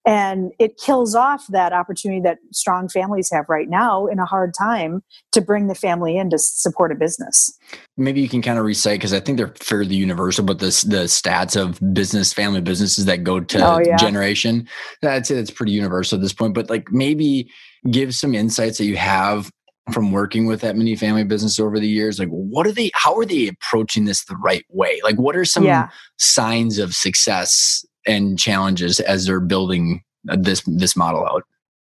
[0.07, 4.55] And it kills off that opportunity that strong families have right now in a hard
[4.57, 5.03] time
[5.33, 7.53] to bring the family in to support a business.
[7.97, 11.05] Maybe you can kind of recite because i think they're fairly universal but the, the
[11.07, 13.97] stats of business family businesses that go to oh, yeah.
[13.97, 14.69] generation
[15.03, 17.51] i'd say that's pretty universal at this point but like maybe
[17.91, 19.51] give some insights that you have
[19.93, 23.17] from working with that many family business over the years like what are they how
[23.17, 25.89] are they approaching this the right way like what are some yeah.
[26.19, 31.45] signs of success and challenges as they're building this this model out.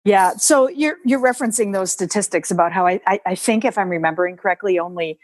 [0.05, 3.89] Yeah, so you're you're referencing those statistics about how I I, I think if I'm
[3.89, 5.19] remembering correctly, only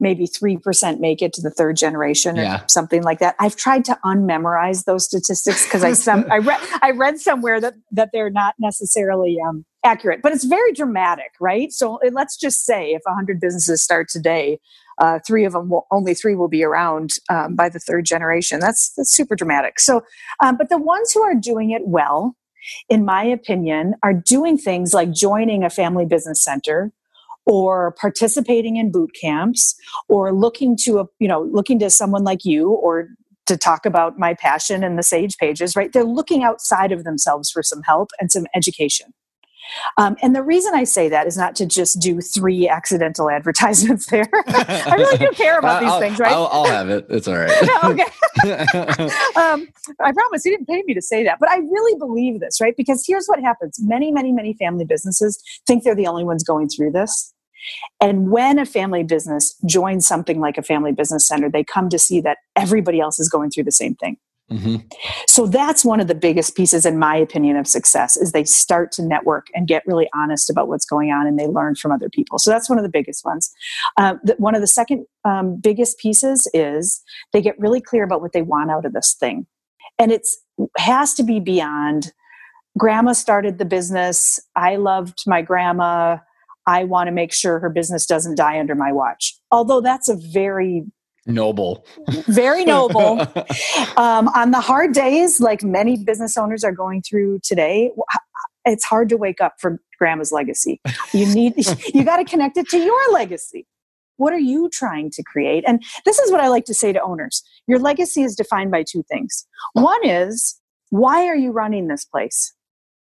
[0.00, 2.66] maybe 3% make it to the third generation or yeah.
[2.66, 3.36] something like that.
[3.38, 7.74] I've tried to unmemorize those statistics because I some I read I read somewhere that
[7.92, 11.72] that they're not necessarily um, accurate, but it's very dramatic, right?
[11.72, 14.60] So let's just say if 100 businesses start today,
[14.98, 18.60] uh, three of them will only three will be around um, by the third generation.
[18.60, 19.80] That's that's super dramatic.
[19.80, 20.02] So,
[20.40, 22.36] um, but the ones who are doing it well,
[22.88, 26.92] in my opinion, are doing things like joining a family business center
[27.46, 29.74] or participating in boot camps
[30.08, 33.08] or looking to a you know looking to someone like you or
[33.46, 37.50] to talk about my passion and the sage pages right they're looking outside of themselves
[37.50, 39.12] for some help and some education
[39.96, 44.06] um, and the reason I say that is not to just do three accidental advertisements
[44.06, 44.28] there.
[44.46, 46.32] I really do care about these I'll, things, right?
[46.32, 47.06] I'll, I'll, have it.
[47.08, 47.50] It's all right.
[47.84, 48.04] okay.
[49.36, 49.68] um,
[50.00, 52.76] I promise you didn't pay me to say that, but I really believe this, right?
[52.76, 56.68] Because here's what happens many, many, many family businesses think they're the only ones going
[56.68, 57.32] through this.
[58.00, 61.98] And when a family business joins something like a family business center, they come to
[61.98, 64.16] see that everybody else is going through the same thing.
[64.52, 64.76] Mm-hmm.
[65.26, 68.92] So that's one of the biggest pieces, in my opinion, of success is they start
[68.92, 72.08] to network and get really honest about what's going on, and they learn from other
[72.08, 72.38] people.
[72.38, 73.50] So that's one of the biggest ones.
[73.96, 78.20] Uh, the, one of the second um, biggest pieces is they get really clear about
[78.20, 79.46] what they want out of this thing,
[79.98, 80.38] and it's
[80.76, 82.12] has to be beyond.
[82.78, 84.40] Grandma started the business.
[84.56, 86.18] I loved my grandma.
[86.66, 89.34] I want to make sure her business doesn't die under my watch.
[89.50, 90.84] Although that's a very
[91.26, 91.86] noble.
[92.26, 93.20] Very noble.
[93.96, 97.90] Um, on the hard days like many business owners are going through today
[98.64, 100.80] it's hard to wake up for grandma's legacy.
[101.12, 101.54] You need
[101.94, 103.66] you got to connect it to your legacy.
[104.16, 105.64] What are you trying to create?
[105.66, 108.84] And this is what i like to say to owners your legacy is defined by
[108.84, 109.46] two things.
[109.72, 112.54] One is why are you running this place?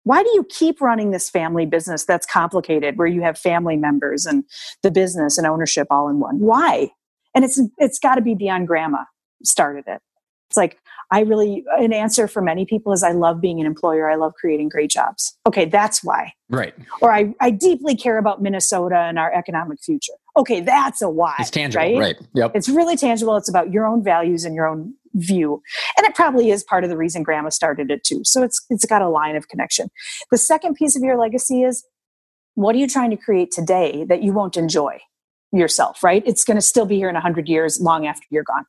[0.04, 4.26] Why do you keep running this family business that's complicated where you have family members
[4.26, 4.44] and
[4.82, 6.40] the business and ownership all in one?
[6.40, 6.92] Why
[7.36, 9.04] and it's it's got to be beyond grandma
[9.44, 10.02] started it.
[10.50, 10.80] It's like
[11.12, 14.10] i really an answer for many people is i love being an employer.
[14.10, 15.38] I love creating great jobs.
[15.48, 16.34] Okay that's why.
[16.50, 16.74] Right.
[17.02, 20.14] Or i, I deeply care about minnesota and our economic future.
[20.36, 21.98] Okay that's a why it's tangible right?
[21.98, 22.16] right.
[22.34, 22.52] Yep.
[22.56, 23.38] It's really tangible.
[23.38, 25.62] It's about your own values and your own view.
[25.98, 28.22] And it probably is part of the reason grandma started it too.
[28.24, 29.90] So it's it's got a line of connection.
[30.32, 31.86] The second piece of your legacy is
[32.56, 35.00] what are you trying to create today that you won't enjoy
[35.52, 36.24] yourself, right?
[36.26, 38.66] It's going to still be here in 100 years, long after you're gone.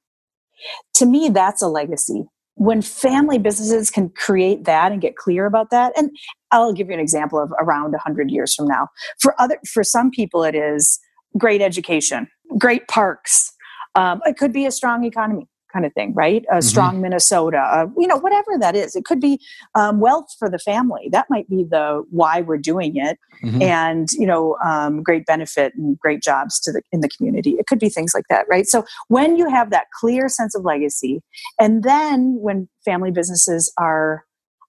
[0.95, 2.25] To me, that's a legacy.
[2.55, 6.11] When family businesses can create that and get clear about that, and
[6.51, 8.89] I'll give you an example of around 100 years from now.
[9.19, 10.99] For other, for some people, it is
[11.39, 13.53] great education, great parks.
[13.95, 16.45] Um, it could be a strong economy kind of thing, right?
[16.49, 16.61] A mm-hmm.
[16.61, 18.95] strong Minnesota, uh, you know, whatever that is.
[18.95, 19.41] It could be
[19.75, 21.09] um, wealth for the family.
[21.13, 23.63] That might be the why we're doing it, mm-hmm.
[23.63, 27.57] and you know, um, great benefit and great jobs to the in the community.
[27.59, 28.67] It could be things like that, right?
[28.67, 31.23] So when you have that clear sense of legacy,
[31.59, 34.25] and then when family businesses are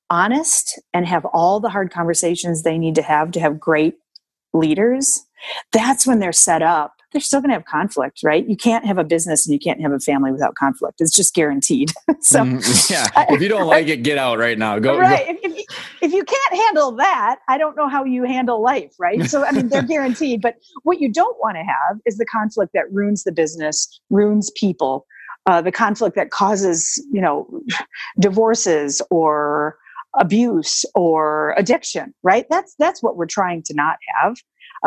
[0.10, 3.96] honest and have all the hard conversations they need to have to have great
[4.54, 5.26] leaders,
[5.72, 8.48] that's when they're set up they're still going to have conflict, right?
[8.48, 11.02] You can't have a business and you can't have a family without conflict.
[11.02, 11.92] It's just guaranteed.
[12.22, 14.80] so, mm, yeah, if you don't like it, get out right now.
[14.80, 14.98] Go.
[14.98, 15.28] Right.
[15.28, 15.34] Go.
[15.44, 15.66] If, if,
[16.02, 19.24] if you can't handle that, I don't know how you handle life, right?
[19.26, 20.42] So, I mean, they're guaranteed.
[20.42, 24.52] But what you don't want to have is the conflict that ruins the business, ruins
[24.56, 25.06] people,
[25.46, 27.62] uh, the conflict that causes, you know,
[28.20, 29.78] divorces or
[30.20, 34.36] abuse or addiction right that's that's what we're trying to not have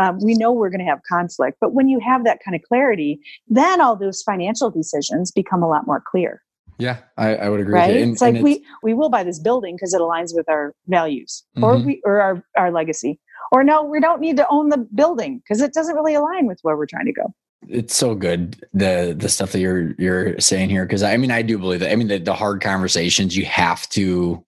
[0.00, 1.59] um, we know we're going to have conflict.
[1.61, 5.68] But when you have that kind of clarity, then all those financial decisions become a
[5.68, 6.42] lot more clear.
[6.79, 7.75] Yeah, I, I would agree.
[7.75, 7.96] Right?
[7.96, 8.66] And, it's like we it's...
[8.83, 11.64] we will buy this building because it aligns with our values, mm-hmm.
[11.64, 13.21] or we or our our legacy.
[13.52, 16.58] Or no, we don't need to own the building because it doesn't really align with
[16.62, 17.33] where we're trying to go.
[17.68, 21.42] it's so good the the stuff that you're you're saying here because I mean I
[21.42, 24.44] do believe that I mean the, the hard conversations you have to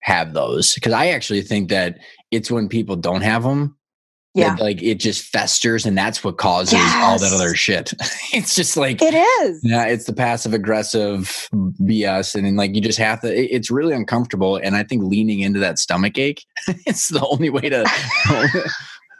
[0.00, 1.98] have those because I actually think that
[2.30, 3.76] it's when people don't have them
[4.38, 4.56] yeah.
[4.58, 7.04] like it just festers and that's what causes yes.
[7.04, 7.92] all that other shit.
[8.30, 9.60] It's just like it is.
[9.64, 13.70] Yeah it's the passive aggressive bs and then like you just have to it, it's
[13.70, 16.44] really uncomfortable and i think leaning into that stomach ache
[16.86, 17.84] it's the only way to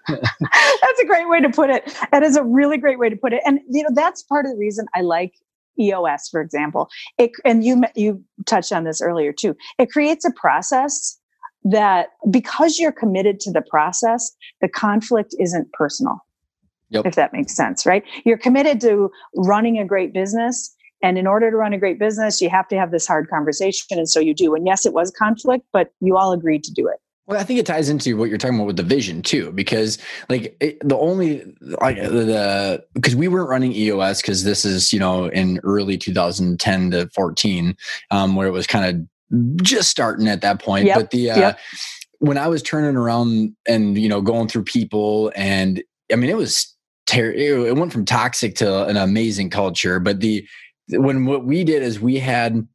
[0.08, 1.94] that's a great way to put it.
[2.12, 4.52] That is a really great way to put it and you know that's part of
[4.52, 5.34] the reason i like
[5.78, 6.88] eos for example.
[7.18, 9.56] It and you you touched on this earlier too.
[9.78, 11.17] It creates a process
[11.70, 16.18] that because you're committed to the process, the conflict isn't personal.
[16.90, 17.06] Yep.
[17.06, 18.02] If that makes sense, right?
[18.24, 20.74] You're committed to running a great business.
[21.02, 23.98] And in order to run a great business, you have to have this hard conversation.
[23.98, 24.54] And so you do.
[24.54, 26.98] And yes, it was conflict, but you all agreed to do it.
[27.28, 29.98] Well, I think it ties into what you're talking about with the vision too, because
[30.30, 34.98] like it, the only like the because we weren't running EOS because this is you
[34.98, 37.76] know in early 2010 to 14,
[38.10, 39.06] um, where it was kind of
[39.62, 40.87] just starting at that point.
[40.87, 40.97] Yep.
[40.97, 41.59] But the uh, yep.
[42.18, 46.37] when I was turning around and you know going through people, and I mean it
[46.37, 46.74] was
[47.07, 50.01] ter- it went from toxic to an amazing culture.
[50.01, 50.47] But the
[50.91, 52.66] when what we did is we had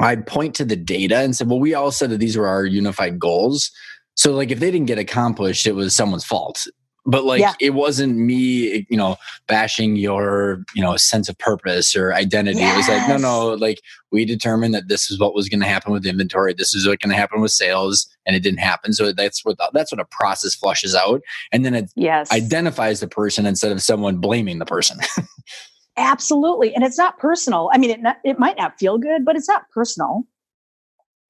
[0.00, 2.64] I'd point to the data and said, well, we all said that these were our
[2.64, 3.70] unified goals.
[4.16, 6.66] So like if they didn't get accomplished, it was someone's fault
[7.06, 7.54] but like yeah.
[7.60, 12.74] it wasn't me you know bashing your you know sense of purpose or identity yes.
[12.74, 13.80] it was like no no like
[14.10, 17.02] we determined that this is what was going to happen with inventory this is what's
[17.02, 20.06] going to happen with sales and it didn't happen so that's what that's what a
[20.06, 21.20] process flushes out
[21.52, 22.30] and then it yes.
[22.32, 24.98] identifies the person instead of someone blaming the person
[25.96, 29.36] absolutely and it's not personal i mean it, not, it might not feel good but
[29.36, 30.24] it's not personal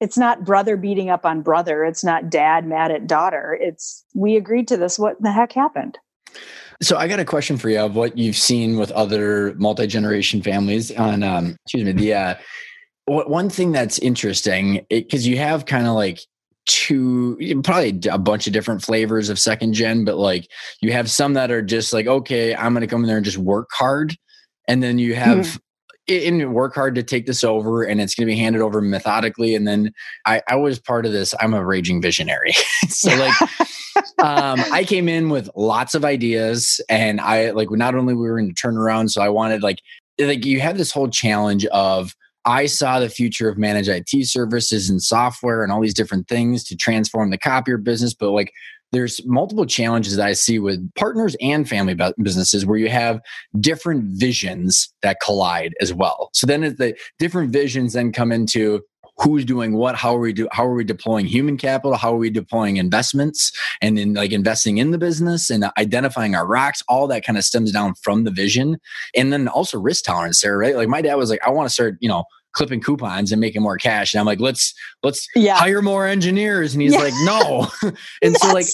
[0.05, 1.83] it's not brother beating up on brother.
[1.83, 3.57] It's not dad mad at daughter.
[3.59, 4.99] It's we agreed to this.
[4.99, 5.97] What the heck happened?
[6.79, 10.43] So I got a question for you of what you've seen with other multi generation
[10.43, 11.23] families on.
[11.23, 11.93] Um, excuse me.
[11.93, 12.35] The uh,
[13.07, 16.19] one thing that's interesting because you have kind of like
[16.67, 20.49] two probably a bunch of different flavors of second gen but like
[20.81, 23.37] you have some that are just like okay i'm gonna come in there and just
[23.37, 24.17] work hard
[24.67, 25.59] and then you have mm
[26.07, 29.55] and work hard to take this over and it's going to be handed over methodically
[29.55, 29.93] and then
[30.25, 32.53] I, I was part of this i'm a raging visionary
[32.89, 33.41] so like
[34.19, 38.39] um, i came in with lots of ideas and i like not only we were
[38.39, 39.79] in the turnaround so i wanted like
[40.19, 42.15] like you have this whole challenge of
[42.47, 46.63] I saw the future of managed IT services and software and all these different things
[46.65, 48.13] to transform the copier business.
[48.13, 48.53] But like
[48.91, 53.19] there's multiple challenges that I see with partners and family businesses where you have
[53.59, 56.29] different visions that collide as well.
[56.33, 58.81] So then the different visions then come into
[59.17, 62.17] who's doing what how are we do how are we deploying human capital how are
[62.17, 67.07] we deploying investments and then like investing in the business and identifying our rocks all
[67.07, 68.77] that kind of stems down from the vision
[69.15, 71.73] and then also risk tolerance there right like my dad was like i want to
[71.73, 72.25] start you know
[72.55, 74.13] clipping coupons and making more cash.
[74.13, 75.55] And I'm like, let's let's yeah.
[75.55, 76.73] hire more engineers.
[76.73, 76.99] And he's yeah.
[76.99, 77.67] like, no.
[78.21, 78.41] and yes.
[78.41, 78.65] so like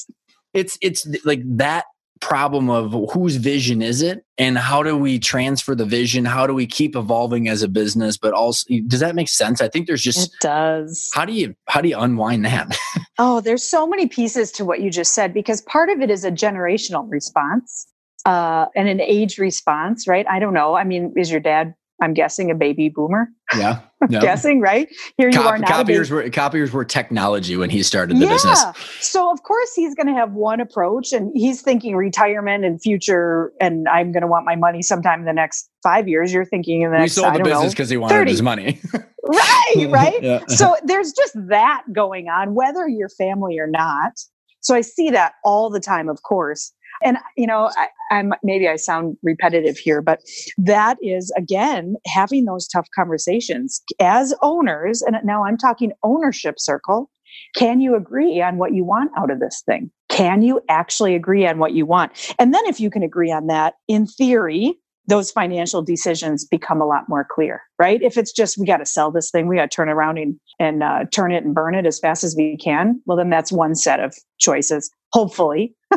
[0.53, 1.85] it's it's like that
[2.21, 6.53] problem of whose vision is it and how do we transfer the vision how do
[6.53, 10.03] we keep evolving as a business but also does that make sense i think there's
[10.03, 12.77] just it does how do you how do you unwind that
[13.17, 16.23] oh there's so many pieces to what you just said because part of it is
[16.23, 17.87] a generational response
[18.27, 22.15] uh, and an age response right i don't know i mean is your dad I'm
[22.15, 23.29] guessing a baby boomer.
[23.55, 23.81] Yeah.
[24.09, 24.89] guessing, right?
[25.17, 25.67] Here you are now.
[25.67, 28.31] Copiers were copiers were technology when he started the yeah.
[28.31, 28.63] business.
[28.99, 33.53] So of course he's going to have one approach and he's thinking retirement and future
[33.61, 36.33] and I'm going to want my money sometime in the next 5 years.
[36.33, 38.31] You're thinking in the next He sold the business cuz he wanted 30.
[38.31, 38.81] his money.
[39.23, 40.23] right, right?
[40.23, 40.45] Yeah.
[40.47, 44.13] So there's just that going on whether you're family or not.
[44.61, 46.73] So I see that all the time of course.
[47.03, 50.19] And you know, I, I'm maybe I sound repetitive here, but
[50.57, 55.01] that is again having those tough conversations as owners.
[55.01, 57.09] And now I'm talking ownership circle.
[57.55, 59.89] Can you agree on what you want out of this thing?
[60.09, 62.11] Can you actually agree on what you want?
[62.37, 64.77] And then if you can agree on that, in theory,
[65.07, 68.01] those financial decisions become a lot more clear, right?
[68.01, 70.35] If it's just we got to sell this thing, we got to turn around and
[70.59, 73.01] and uh, turn it and burn it as fast as we can.
[73.05, 75.75] Well, then that's one set of choices, hopefully.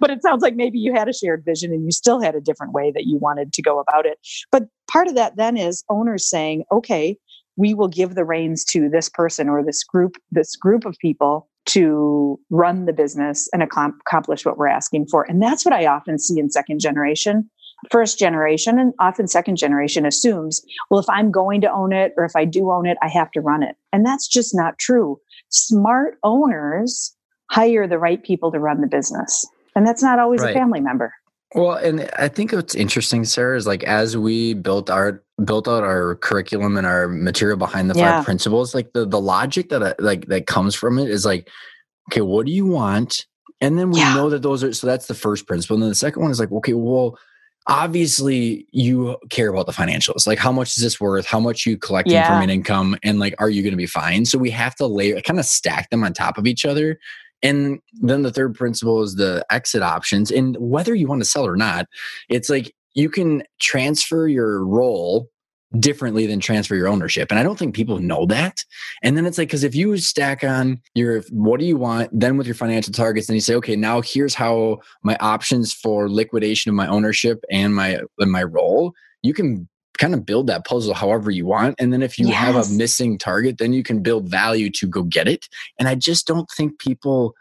[0.00, 2.40] but it sounds like maybe you had a shared vision and you still had a
[2.40, 4.18] different way that you wanted to go about it.
[4.50, 7.16] But part of that then is owners saying, okay,
[7.56, 11.48] we will give the reins to this person or this group, this group of people
[11.64, 15.22] to run the business and accomplish what we're asking for.
[15.24, 17.48] And that's what I often see in second generation
[17.90, 22.24] first generation and often second generation assumes, well, if I'm going to own it or
[22.24, 23.76] if I do own it, I have to run it.
[23.92, 25.18] And that's just not true.
[25.48, 27.14] Smart owners
[27.52, 29.46] hire the right people to run the business.
[29.76, 30.56] And that's not always right.
[30.56, 31.12] a family member.
[31.54, 35.82] Well, and I think what's interesting, Sarah, is like as we built our built out
[35.84, 38.16] our curriculum and our material behind the Yeah.
[38.16, 41.50] five principles, like the the logic that I, like that comes from it is like,
[42.10, 43.26] okay, what do you want?
[43.60, 44.14] And then we Yeah.
[44.14, 45.74] know that those are so that's the first principle.
[45.74, 47.18] And then the second one is like, okay, well,
[47.66, 50.26] obviously you care about the financials.
[50.26, 51.26] Like how much is this worth?
[51.26, 52.26] How much you collecting Yeah.
[52.26, 52.96] from an income?
[53.02, 54.24] And like, are you gonna be fine?
[54.24, 56.98] So we have to layer kind of stack them on top of each other.
[57.42, 60.30] And then the third principle is the exit options.
[60.30, 61.86] And whether you want to sell or not,
[62.28, 65.28] it's like you can transfer your role
[65.78, 67.30] differently than transfer your ownership.
[67.30, 68.58] And I don't think people know that.
[69.02, 72.36] And then it's like, because if you stack on your what do you want, then
[72.36, 76.68] with your financial targets, then you say, okay, now here's how my options for liquidation
[76.68, 79.68] of my ownership and my and my role, you can
[79.98, 81.74] kind of build that puzzle however you want.
[81.78, 85.02] And then if you have a missing target, then you can build value to go
[85.02, 85.48] get it.
[85.78, 87.34] And I just don't think people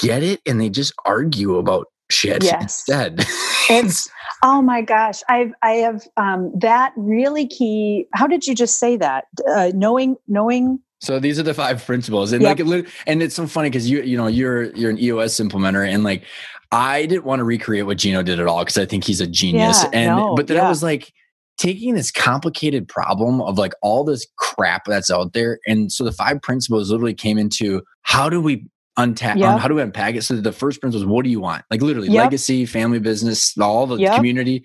[0.00, 2.62] get it and they just argue about shit Yes.
[2.62, 3.24] instead.
[3.70, 4.08] It's
[4.42, 8.06] oh my gosh, I've I have um, that really key.
[8.14, 9.24] How did you just say that?
[9.48, 12.58] Uh, knowing knowing So these are the five principles, and Yep.
[12.60, 16.04] like, and it's so funny because you, you know, you're you're an EOS implementer, and
[16.04, 16.24] like,
[16.72, 19.26] I didn't want to recreate what Gino did at all because I think he's a
[19.26, 19.82] genius.
[19.84, 21.12] Yeah, and no, but then I was like
[21.58, 26.12] taking this complicated problem of like all this crap that's out there, and so the
[26.12, 28.66] five principles literally came into how do we
[28.98, 29.58] untack, um, Yep.
[29.58, 30.22] how do we unpack it?
[30.22, 31.64] So the first principle is what do you want?
[31.70, 32.24] Like literally Yep.
[32.24, 34.14] legacy, family business, all the Yep.
[34.14, 34.64] community.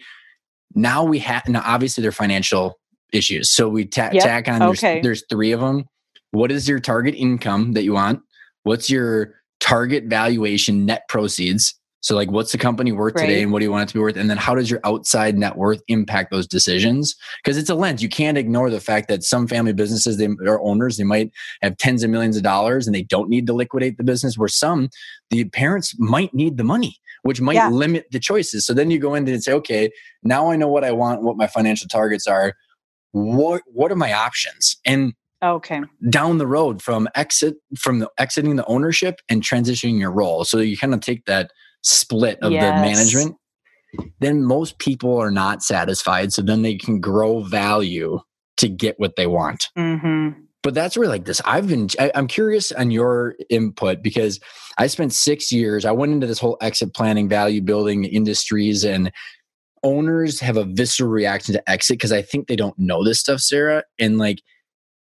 [0.75, 2.79] Now we have now obviously they're financial
[3.11, 4.59] issues, so we ta- tack on.
[4.59, 5.01] There's, Okay.
[5.01, 5.85] there's three of them
[6.31, 8.21] what is your target income that you want
[8.61, 13.59] what's your target valuation net proceeds so like what's the company worth today and what
[13.59, 14.15] do you want it to be worth?
[14.15, 17.15] And then how does your outside net worth impact those decisions?
[17.43, 18.01] Because it's a lens.
[18.01, 21.31] You can't ignore the fact that some family businesses they are owners they might
[21.61, 24.47] have tens of millions of dollars and they don't need to liquidate the business where
[24.47, 24.89] some
[25.29, 27.69] the parents might need the money which might Yeah.
[27.69, 28.65] limit the choices.
[28.65, 29.89] So then you go in and say okay
[30.23, 32.53] now i know what i want what my financial targets are.
[33.11, 34.77] What what are my options?
[34.85, 40.11] And okay, down the road from exit from the exiting the ownership and transitioning your
[40.11, 40.45] role.
[40.45, 41.51] So you kind of take that
[41.84, 42.61] split of Yes.
[42.75, 43.36] the management
[44.19, 48.19] then most people are not satisfied so then they can grow value
[48.57, 50.30] to get what they want hmm
[50.61, 54.39] but that's where like this i've been I, i'm curious on your input because
[54.77, 59.11] i spent six years i went into this whole exit planning value building industries and
[59.84, 63.39] owners have a visceral reaction to exit because i think they don't know this stuff
[63.39, 64.39] sarah and like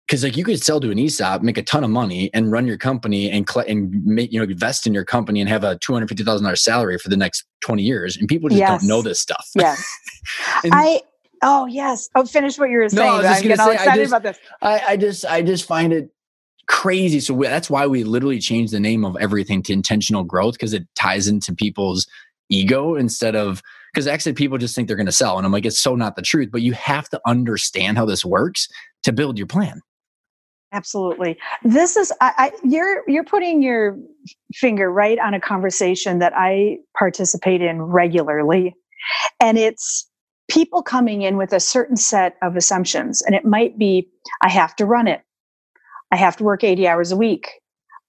[0.07, 2.67] because like you could sell to an ESOP, make a ton of money, and run
[2.67, 5.79] your company and cl- and make you know invest in your company and have a
[5.79, 8.81] two hundred fifty thousand dollars salary for the next twenty years, and people just Yes.
[8.81, 9.47] don't know this stuff.
[9.55, 9.83] yes,
[10.65, 11.01] I.
[11.45, 12.09] Oh yes.
[12.15, 13.11] Oh, finish what you were No, saying.
[13.11, 14.39] I was just I'm gonna getting all say, I excited just- about this.
[14.63, 16.11] I, I just I just find it
[16.69, 17.19] crazy.
[17.21, 20.73] So we, that's why we literally changed the name of everything to intentional growth because
[20.73, 22.07] it ties into people's
[22.49, 23.61] ego instead of
[23.93, 26.15] because exit people just think they're going to sell, and I'm like, it's so not
[26.17, 26.51] the truth.
[26.53, 28.69] But you have to understand how this works
[29.03, 29.81] to build your plan.
[30.73, 31.39] Absolutely.
[31.65, 33.99] This is I, I you're you're putting your
[34.55, 38.75] finger right on a conversation that I participate in regularly.
[39.41, 40.09] And it's
[40.49, 43.23] people coming in with a certain set of assumptions.
[43.23, 44.09] And it might be
[44.43, 45.23] I have to run it.
[46.11, 47.51] I have to work 80 hours a week.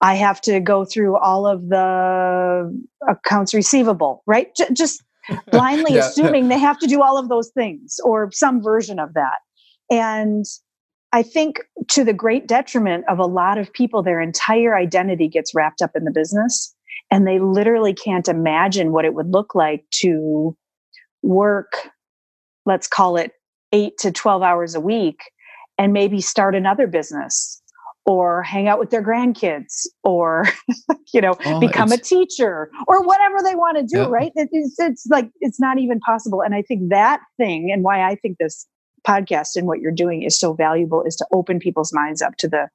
[0.01, 4.53] I have to go through all of the accounts receivable, right?
[4.55, 5.03] J- just
[5.51, 5.99] blindly Yeah.
[5.99, 9.39] assuming they have to do all of those things or some version of that.
[9.89, 10.45] And
[11.14, 15.53] I think to the great detriment of a lot of people, their entire identity gets
[15.53, 16.76] wrapped up in the business
[17.11, 20.57] and they literally can't imagine what it would look like to
[21.22, 21.74] work,
[22.66, 23.34] let's call it
[23.72, 25.20] eight to 12 hours a week
[25.78, 27.61] and maybe start another business
[28.05, 30.45] or hang out with their grandkids or,
[31.14, 34.07] you know, Oh, become a teacher or whatever they want to do, Yeah.
[34.09, 34.32] right?
[34.36, 36.41] It's, it's like, it's not even possible.
[36.41, 38.68] And I think that thing and why I think this
[39.08, 42.47] podcast and what you're doing is so valuable is to open people's minds up to
[42.47, 42.68] the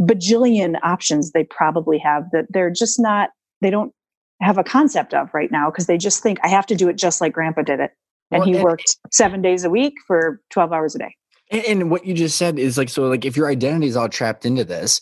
[0.00, 3.92] bajillion options they probably have that they're just not, they don't
[4.40, 6.96] have a concept of right now because they just think I have to do it
[6.96, 7.92] just like grandpa did it.
[8.30, 11.14] And Well, he and- worked seven days a week for 12 hours a day.
[11.50, 14.08] And, and what you just said is like, so like if your identity is all
[14.08, 15.00] trapped into this,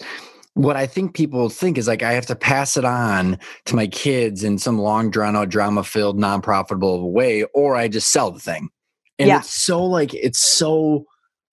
[0.54, 3.86] what I think people think is like, I have to pass it on to my
[3.86, 8.32] kids in some long drawn out drama filled, non profitable way, or I just sell
[8.32, 8.70] the thing.
[9.18, 9.38] And Yeah.
[9.38, 11.04] it's so like, it's so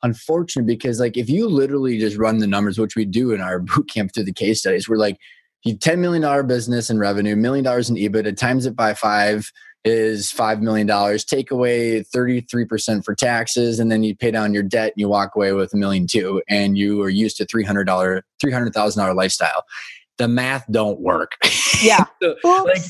[0.03, 3.59] unfortunate because like, if you literally just run the numbers, which we do in our
[3.59, 5.17] boot camp through the case studies, we're like,
[5.63, 9.51] you $10 million business in revenue, million dollars in EBITDA, times it by five
[9.83, 10.87] is $5 million.
[11.27, 15.35] Take away 33% for taxes, and then you pay down your debt and you walk
[15.35, 19.63] away with a million two, and you are used to $300, $300,000 lifestyle.
[20.17, 21.33] The math don't work.
[21.81, 22.05] Yeah.
[22.21, 22.81] So, like,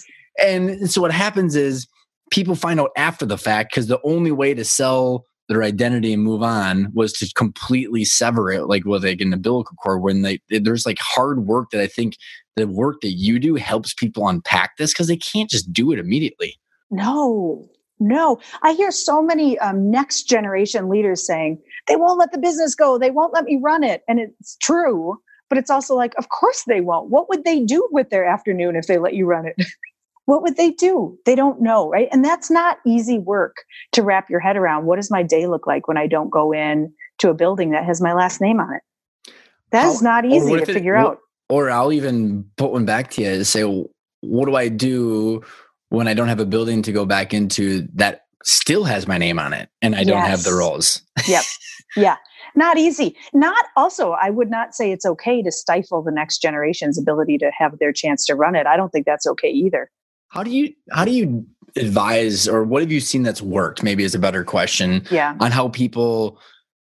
[0.41, 1.87] and so what happens is
[2.35, 6.23] people find out after the fact because the only way to sell their identity and
[6.23, 10.39] move on was to completely sever it like with like an umbilical cord when they
[10.49, 12.15] there's like hard work that i think
[12.55, 15.99] the work that you do helps people unpack this because they can't just do it
[15.99, 16.57] immediately.
[16.89, 17.67] No.
[17.99, 18.39] No.
[18.61, 22.97] I hear so many um, next generation leaders saying they won't let the business go.
[22.97, 24.03] They won't let me run it.
[24.07, 27.11] And it's true but it's also like of course they won't.
[27.11, 29.55] What would they do with their afternoon if they let you run it
[30.25, 31.17] what would they do?
[31.25, 32.07] They don't know, right?
[32.11, 33.57] And that's not easy work
[33.91, 34.85] to wrap your head around.
[34.85, 37.85] What does my day look like when I don't go in to a building that
[37.85, 39.33] has my last name on it?
[39.71, 41.19] That is not easy to figure it, out.
[41.49, 43.85] Or I'll even put one back to you and say, well,
[44.21, 45.43] what do I do
[45.89, 49.37] when I don't have a building to go back into that still has my name
[49.37, 51.01] on it and I don't have the roles?
[51.27, 51.43] yep.
[51.97, 52.17] Yeah.
[52.55, 53.15] Not easy.
[53.33, 57.51] Not also, I would not say it's okay to stifle the next generation's ability to
[57.57, 58.67] have their chance to run it.
[58.67, 59.89] I don't think that's okay either.
[60.35, 61.45] How do you how do you
[61.77, 63.83] advise or what have you seen that's worked?
[63.83, 65.05] Maybe is a better question.
[65.09, 65.35] Yeah.
[65.39, 66.39] On how people,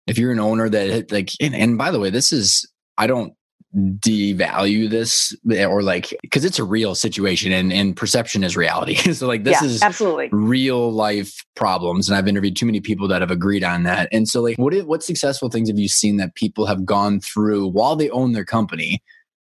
[0.06, 3.34] if you're an owner that like, and, and by the way, this is I don't
[3.74, 8.96] devalue this eh, or like because it's a real situation and and perception is reality
[9.14, 13.08] so like this yeah, is absolutely real life problems and i've interviewed too many people
[13.08, 16.18] that have agreed on that and so like what what successful things have you seen
[16.18, 19.02] that people have gone through while they own their company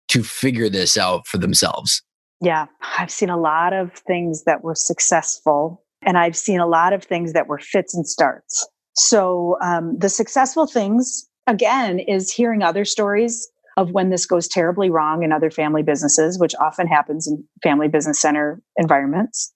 [0.09, 2.03] to figure this out for themselves
[2.41, 2.67] yeah,
[2.99, 7.03] I've seen a lot of things that were successful, and I've seen a lot of
[7.03, 8.67] things that were fits and starts.
[8.95, 14.91] So, um, the successful things, again, is hearing other stories of when this goes terribly
[14.91, 19.53] wrong in other family businesses, which often happens in family business center environments.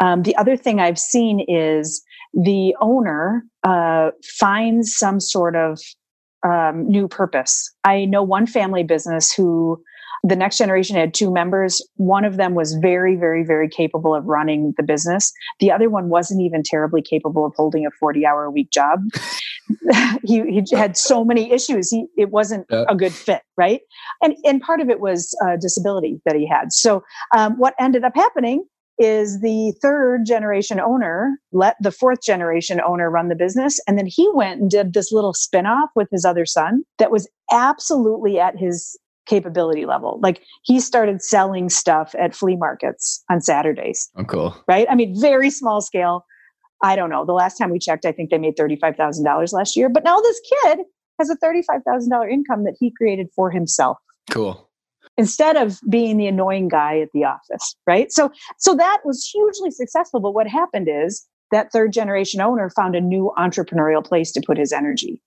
[0.00, 2.02] Um, the other thing I've seen is
[2.34, 5.78] the owner uh, finds some sort of
[6.44, 7.72] um, new purpose.
[7.84, 9.82] I know one family business who
[10.22, 11.86] the next generation had two members.
[11.96, 15.32] One of them was very, very, very capable of running the business.
[15.60, 19.00] The other one wasn't even terribly capable of holding a 40 hour a week job.
[20.24, 21.90] he, he, had so many issues.
[21.90, 22.84] He, it wasn't yeah.
[22.88, 23.80] a good fit, right?
[24.22, 26.72] And, and part of it was uh, disability that he had.
[26.72, 27.02] So
[27.34, 28.64] um, what ended up happening
[28.98, 34.06] is the third generation owner let the fourth generation owner run the business and then
[34.06, 38.58] he went and did this little spin-off with his other son that was absolutely at
[38.58, 40.18] his capability level.
[40.22, 44.10] Like he started selling stuff at flea markets on Saturdays.
[44.16, 44.56] Oh, cool.
[44.66, 44.86] Right?
[44.90, 46.24] I mean, very small scale.
[46.82, 47.24] I don't know.
[47.24, 49.88] The last time we checked, I think they made $35,000 last year.
[49.88, 50.80] But now this kid
[51.18, 53.98] has a $35,000 income that he created for himself.
[54.30, 54.68] Cool.
[55.16, 58.10] Instead of being the annoying guy at the office, right?
[58.10, 62.94] So so that was hugely successful, but what happened is that third generation owner found
[62.94, 65.20] a new entrepreneurial place to put his energy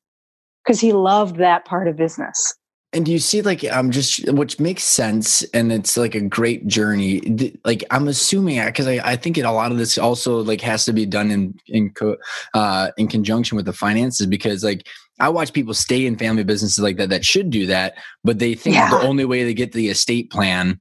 [0.64, 2.56] because he loved that part of business.
[2.94, 6.68] And do you see like I'm just which makes sense and it's like a great
[6.68, 7.58] journey.
[7.66, 10.86] Like I'm assuming because I, I think it, a lot of this also like has
[10.86, 12.18] to be done in in co,
[12.54, 14.88] uh, in conjunction with the finances because like
[15.20, 18.54] I watch people stay in family businesses like that that should do that, but they
[18.54, 18.90] think yeah.
[18.90, 20.80] the only way to get the estate plan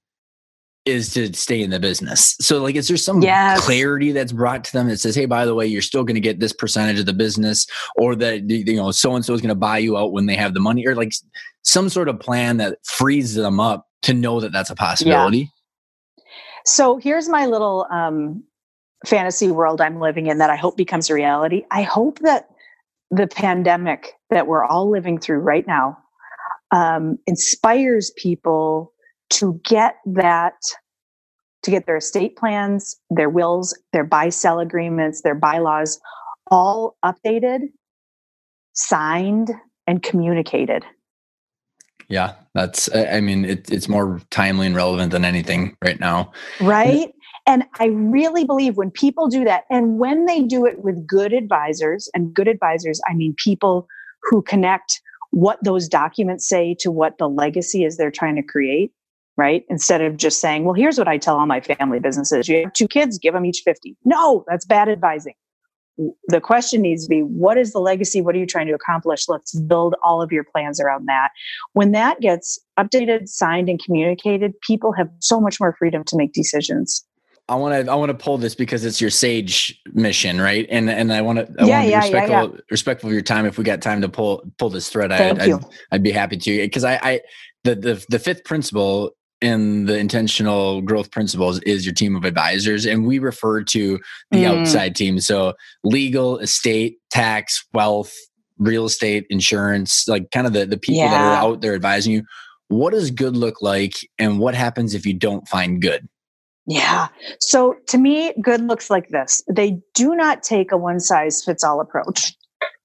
[0.85, 2.35] is to stay in the business.
[2.41, 3.65] So like is there some yes.
[3.65, 6.21] clarity that's brought to them that says, hey, by the way, you're still going to
[6.21, 9.49] get this percentage of the business or that you know so and so is going
[9.49, 11.13] to buy you out when they have the money or like
[11.63, 15.39] some sort of plan that frees them up to know that that's a possibility.
[16.19, 16.25] Yeah.
[16.65, 18.45] So here's my little um,
[19.07, 21.65] fantasy world I'm living in that I hope becomes a reality.
[21.71, 22.49] I hope that
[23.11, 25.99] the pandemic that we're all living through right now
[26.73, 28.93] um, inspires people
[29.31, 30.55] to get that
[31.63, 36.01] to get their estate plans their wills their buy sell agreements their bylaws
[36.51, 37.61] all updated
[38.75, 39.51] signed
[39.87, 40.85] and communicated
[42.09, 46.31] yeah that's i mean it, it's more timely and relevant than anything right now
[46.61, 47.13] right
[47.47, 51.33] and i really believe when people do that and when they do it with good
[51.33, 53.87] advisors and good advisors i mean people
[54.23, 55.01] who connect
[55.31, 58.93] what those documents say to what the legacy is they're trying to create
[59.37, 59.65] right?
[59.69, 62.73] Instead of just saying, well, here's what I tell all my family businesses you have
[62.73, 63.97] two kids, give them each 50.
[64.05, 65.35] No, that's bad advising.
[66.29, 68.21] The question needs to be what is the legacy?
[68.21, 69.29] What are you trying to accomplish?
[69.29, 71.31] Let's build all of your plans around that.
[71.73, 76.33] When that gets updated, signed, and communicated, people have so much more freedom to make
[76.33, 77.05] decisions.
[77.49, 80.67] I want to I want to pull this because it's your sage mission, right?
[80.71, 83.13] And and I want to I yeah, want to be yeah, respectful yeah, respectful of
[83.13, 83.47] your time.
[83.47, 86.57] If we got time to pull pull this thread, I'd, I'd, I'd be happy to
[86.59, 87.21] because I I
[87.65, 92.87] the, the the fifth principle in the intentional growth principles is your team of advisors
[92.87, 93.99] and we refer to
[94.31, 94.61] the mm.
[94.61, 95.53] outside team so
[95.85, 98.15] legal estate tax wealth
[98.59, 101.11] real estate insurance like kind of the, the people yeah.
[101.11, 102.23] that are out there advising you
[102.69, 106.09] what does good look like and what happens if you don't find good
[106.67, 107.09] Yeah.
[107.41, 109.43] So to me, good looks like this.
[109.49, 112.35] They do not take a one size fits all approach.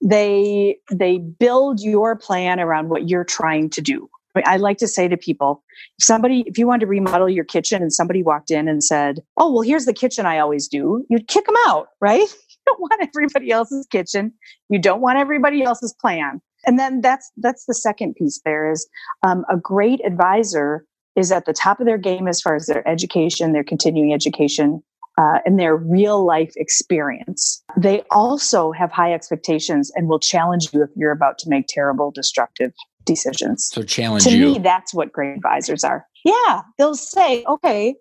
[0.04, 4.10] They they build your plan around what you're trying to do.
[4.36, 5.64] I, mean, I like to say to people,
[5.98, 9.22] if somebody, if you wanted to remodel your kitchen and somebody walked in and said,
[9.38, 12.28] Oh, well, here's the kitchen I always do, you'd kick them out, right?
[12.68, 14.34] You don't want everybody else's kitchen.
[14.68, 16.42] You don't want everybody else's plan.
[16.66, 18.86] And then that's that's the second piece there is
[19.24, 20.84] um, a great advisor
[21.16, 24.84] is at the top of their game as far as their education, their continuing education,
[25.18, 27.64] uh, and their real life experience.
[27.76, 32.12] They also have high expectations and will challenge you if you're about to make terrible,
[32.12, 32.72] destructive
[33.06, 33.70] decisions.
[33.72, 34.54] So challenge to you.
[34.54, 36.06] me, that's what great advisors are.
[36.24, 37.96] Yeah, they'll say, okay,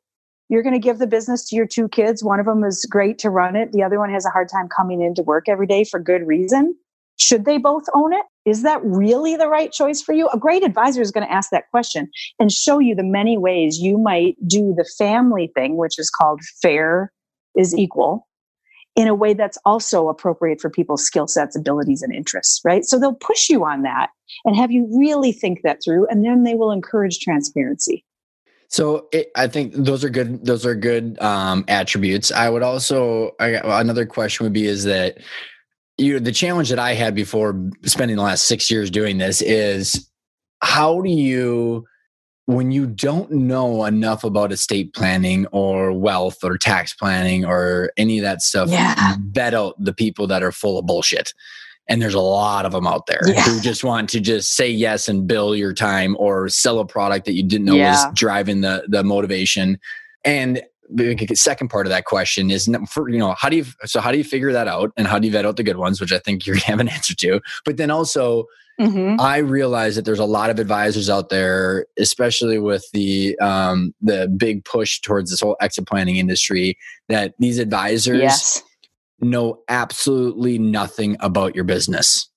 [0.48, 2.22] you're going to give the business to your two kids.
[2.22, 3.72] One of them is great to run it.
[3.72, 6.76] The other one has a hard time coming into work every day for good reason.
[7.18, 8.24] Should they both own it?
[8.46, 10.28] Is that really the right choice for you?
[10.28, 13.78] A great advisor is going to ask that question and show you the many ways
[13.78, 17.12] you might do the family thing, which is called fair
[17.56, 18.28] is equal,
[18.94, 22.84] in a way that's also appropriate for people's skill sets, abilities, and interests, right?
[22.84, 24.10] So they'll push you on that
[24.44, 28.04] and have you really think that through, and then they will encourage transparency.
[28.68, 30.44] So it, I think those are good.
[30.44, 32.32] Those are good um, attributes.
[32.32, 35.18] I would also I, another question would be is that
[35.98, 40.10] you the challenge that I had before spending the last six years doing this is
[40.60, 41.86] how do you
[42.46, 48.18] when you don't know enough about estate planning or wealth or tax planning or any
[48.18, 49.16] of that stuff, yeah.
[49.30, 51.32] vet out the people that are full of bullshit.
[51.88, 53.42] And there's a lot of them out there yeah.
[53.42, 57.26] who just want to just say yes and bill your time or sell a product
[57.26, 58.06] that you didn't know yeah.
[58.06, 59.78] was driving the the motivation.
[60.24, 64.00] And the second part of that question is for you know how do you so
[64.00, 66.00] how do you figure that out and how do you vet out the good ones
[66.00, 68.44] which i think you have an answer to but then also
[68.80, 69.20] mm-hmm.
[69.20, 74.32] i realize that there's a lot of advisors out there especially with the um the
[74.36, 76.76] big push towards this whole exit planning industry
[77.08, 78.62] that these advisors yes.
[79.20, 82.28] know absolutely nothing about your business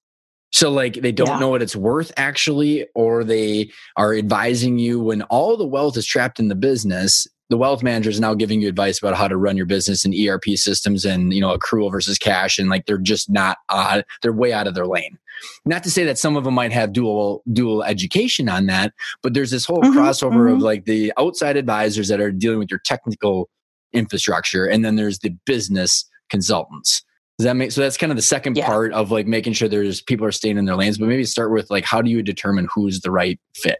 [0.52, 1.40] so like they don't yeah.
[1.40, 6.08] know what it's worth actually, or they are advising you when all the wealth is
[6.08, 9.36] trapped in the business the wealth manager is now giving you advice about how to
[9.36, 12.98] run your business and ERP systems and you know accrual versus cash and like they're
[12.98, 15.18] just not uh, they're way out of their lane.
[15.66, 19.34] Not to say that some of them might have dual dual education on that, but
[19.34, 20.56] there's this whole mm-hmm, crossover mm-hmm.
[20.56, 23.50] of like the outside advisors that are dealing with your technical
[23.92, 27.04] infrastructure and then there's the business consultants.
[27.40, 28.68] Does that make so that's kind of the second yeah.
[28.68, 31.52] part of like making sure there's people are staying in their lanes, but maybe start
[31.52, 33.80] with like how do you determine who's the right fit?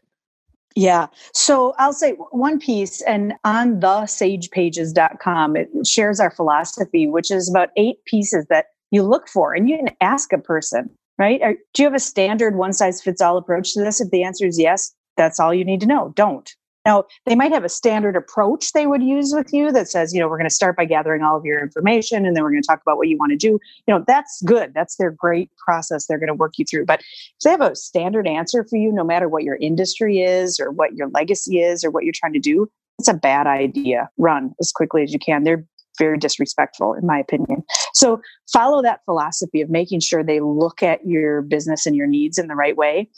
[0.76, 1.08] Yeah.
[1.34, 7.50] So I'll say one piece, and on the sagepages.com, it shares our philosophy, which is
[7.50, 9.54] about eight pieces that you look for.
[9.54, 11.42] And you can ask a person, right?
[11.74, 14.00] Do you have a standard one size fits all approach to this?
[14.00, 16.14] If the answer is yes, that's all you need to know.
[16.16, 16.56] Don't.
[16.86, 20.20] Now, they might have a standard approach they would use with you that says, you
[20.20, 22.62] know, we're going to start by gathering all of your information and then we're going
[22.62, 23.60] to talk about what you want to do.
[23.86, 24.74] You know, that's good.
[24.74, 26.86] That's their great process they're going to work you through.
[26.86, 30.60] But if they have a standard answer for you, no matter what your industry is
[30.60, 34.10] or what your legacy is or what you're trying to do, it's a bad idea.
[34.18, 35.44] Run as quickly as you can.
[35.44, 35.66] They're
[36.00, 37.64] very disrespectful, in my opinion.
[37.94, 38.22] So
[38.52, 42.48] follow that philosophy of making sure they look at your business and your needs in
[42.48, 43.10] the right way.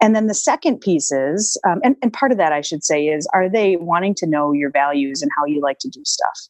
[0.00, 3.06] And then the second piece is, um, and, and part of that I should say
[3.06, 6.48] is, are they wanting to know your values and how you like to do stuff?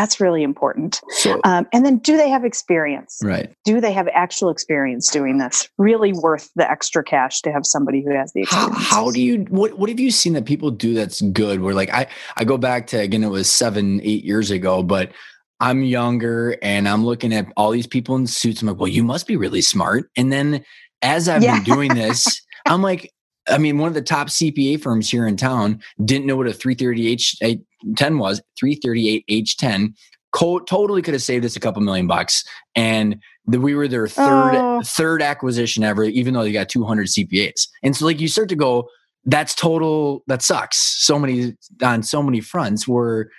[0.00, 0.98] That's really important.
[1.10, 3.18] So, um, and then, do they have experience?
[3.22, 3.52] Right.
[3.66, 5.68] Do they have actual experience doing this?
[5.76, 8.76] Really worth the extra cash to have somebody who has the experience.
[8.78, 9.40] How, how do you?
[9.50, 11.60] What What have you seen that people do that's good?
[11.60, 12.06] Where like I
[12.38, 15.12] I go back to again, it was seven eight years ago, but
[15.60, 18.62] I'm younger and I'm looking at all these people in suits.
[18.62, 20.10] I'm like, well, you must be really smart.
[20.16, 20.64] And then
[21.02, 21.56] as I've yeah.
[21.56, 23.12] been doing this, I'm like,
[23.50, 26.52] I mean, one of the top CPA firms here in town didn't know what a
[26.52, 27.60] 338
[27.96, 29.94] 10 was 338 H10
[30.32, 32.44] co- totally could have saved us a couple million bucks
[32.74, 34.82] and the, we were their third oh.
[34.84, 38.56] third acquisition ever even though they got 200 CPAs and so like you start to
[38.56, 38.88] go
[39.24, 43.30] that's total that sucks so many on so many fronts where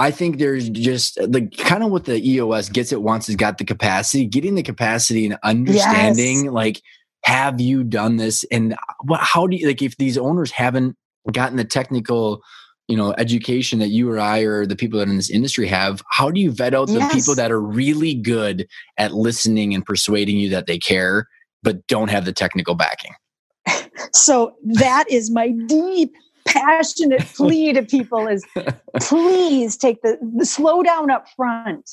[0.00, 3.58] I think there's just the kind of what the EOS gets it once has got
[3.58, 6.52] the capacity, getting the capacity and understanding yes.
[6.52, 6.80] like
[7.24, 8.44] have you done this?
[8.50, 10.96] And what how do you like if these owners haven't
[11.32, 12.42] gotten the technical
[12.88, 15.66] you know education that you or I or the people that are in this industry
[15.66, 17.14] have how do you vet out the yes.
[17.14, 18.66] people that are really good
[18.96, 21.28] at listening and persuading you that they care
[21.62, 23.12] but don't have the technical backing?
[24.14, 26.14] So that is my deep
[26.46, 28.44] passionate plea to people is
[29.00, 31.90] please take the, the slow down up front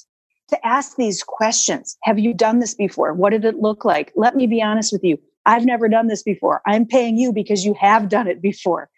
[0.49, 4.35] to ask these questions have you done this before what did it look like let
[4.35, 7.73] me be honest with you i've never done this before i'm paying you because you
[7.79, 8.89] have done it before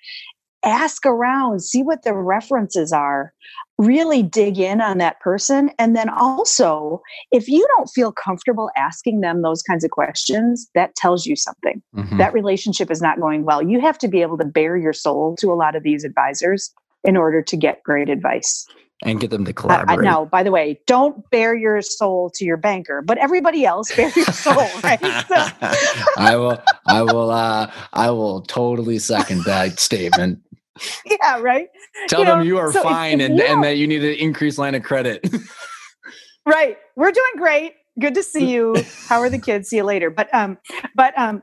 [0.64, 3.34] ask around, see what the references are,
[3.78, 5.72] really dig in on that person.
[5.80, 10.96] And then also, if you don't feel comfortable asking them those kinds of questions, that
[10.96, 11.82] tells you something.
[11.96, 12.18] Mm-hmm.
[12.18, 13.62] That relationship is not going well.
[13.62, 16.74] You have to be able to bare your soul to a lot of these advisors
[17.04, 18.66] in order to get great advice
[19.04, 20.00] and get them to collaborate.
[20.00, 23.96] Uh, now, by the way, don't bare your soul to your banker, but everybody else
[23.96, 25.00] bare your soul, right?
[25.28, 25.36] So.
[26.18, 30.40] I will, I will, uh, I will totally second that statement.
[31.08, 31.70] Yeah, right.
[32.08, 34.04] Tell you them know, you are so fine if, if and, and that you need
[34.04, 35.28] an increased line of credit.
[36.46, 36.78] right.
[36.96, 37.74] We're doing great.
[38.00, 38.76] Good to see you.
[39.08, 39.70] How are the kids?
[39.70, 40.12] See you later.
[40.12, 40.60] But um,
[40.94, 41.42] but um,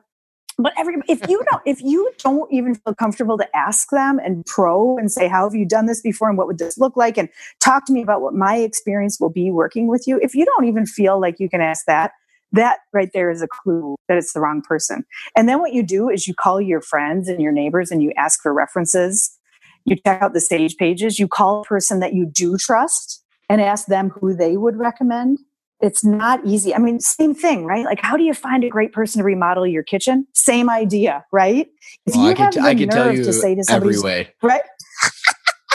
[0.59, 4.45] but every if you don't if you don't even feel comfortable to ask them and
[4.47, 7.19] pro and say how have you done this before and what would this look like?
[7.19, 7.29] and
[7.61, 10.65] talk to me about what my experience will be working with you if you don't
[10.65, 12.13] even feel like you can ask that
[12.55, 15.05] that right there is a clue that it's the wrong person.
[15.37, 18.13] And then what you do is you call your friends and your neighbors and you
[18.17, 19.37] ask for references.
[19.85, 21.19] You check out the Sage Pages.
[21.19, 25.41] You call a person that you do trust and ask them who they would recommend
[25.81, 26.75] it's not easy.
[26.75, 27.85] I mean, same thing, right?
[27.85, 30.27] Like, how do you find a great person to remodel your kitchen?
[30.33, 31.69] Same idea, right?
[32.07, 34.63] If well, you have the nerve to say to somebody, every way, right?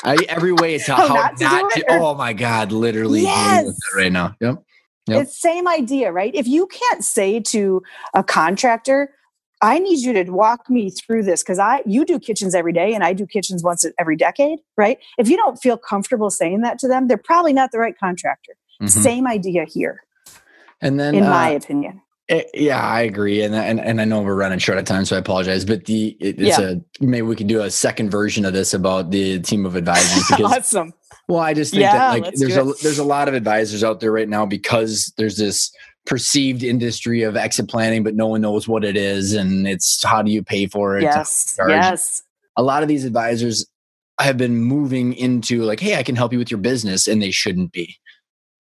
[0.04, 3.22] I, every way it's how, oh, how not, to, not to, oh my god, literally
[3.22, 3.76] yes.
[3.96, 4.36] right now.
[4.40, 4.64] Yep.
[5.08, 5.24] Yep.
[5.24, 6.34] It's same idea, right?
[6.36, 7.82] If you can't say to
[8.14, 9.14] a contractor,
[9.62, 12.94] I need you to walk me through this because I you do kitchens every day
[12.94, 15.00] and I do kitchens once every decade, right?
[15.18, 18.54] If you don't feel comfortable saying that to them, they're probably not the right contractor.
[18.82, 19.02] Mm-hmm.
[19.02, 20.02] Same idea here.
[20.82, 24.06] And then, in uh, my opinion, it, eh, yeah, I agree, and, and and I
[24.06, 25.66] know we're running short of time, so I apologize.
[25.66, 26.74] But the it, it's yeah.
[27.02, 30.24] a maybe we could do a second version of this about the team of advisors.
[30.30, 30.94] Because, awesome.
[31.28, 34.00] Well, I just think yeah, that like there's a there's a lot of advisors out
[34.00, 35.72] there right now because there's this
[36.06, 40.22] perceived industry of exit planning, but no one knows what it is, and it's how
[40.22, 41.04] do you pay for it?
[41.04, 42.24] Yes, yes.
[42.56, 43.66] A lot of these advisors
[44.20, 47.32] have been moving into like, hey, I can help you with your business, and they
[47.32, 47.98] shouldn't be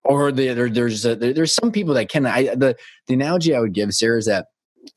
[0.04, 2.76] or the, there, there's a, there, there's some people that can I the
[3.08, 4.48] the analogy I would give Sarah is that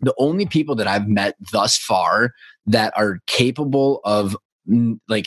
[0.01, 2.33] the only people that I've met thus far
[2.67, 4.37] that are capable of
[5.09, 5.27] like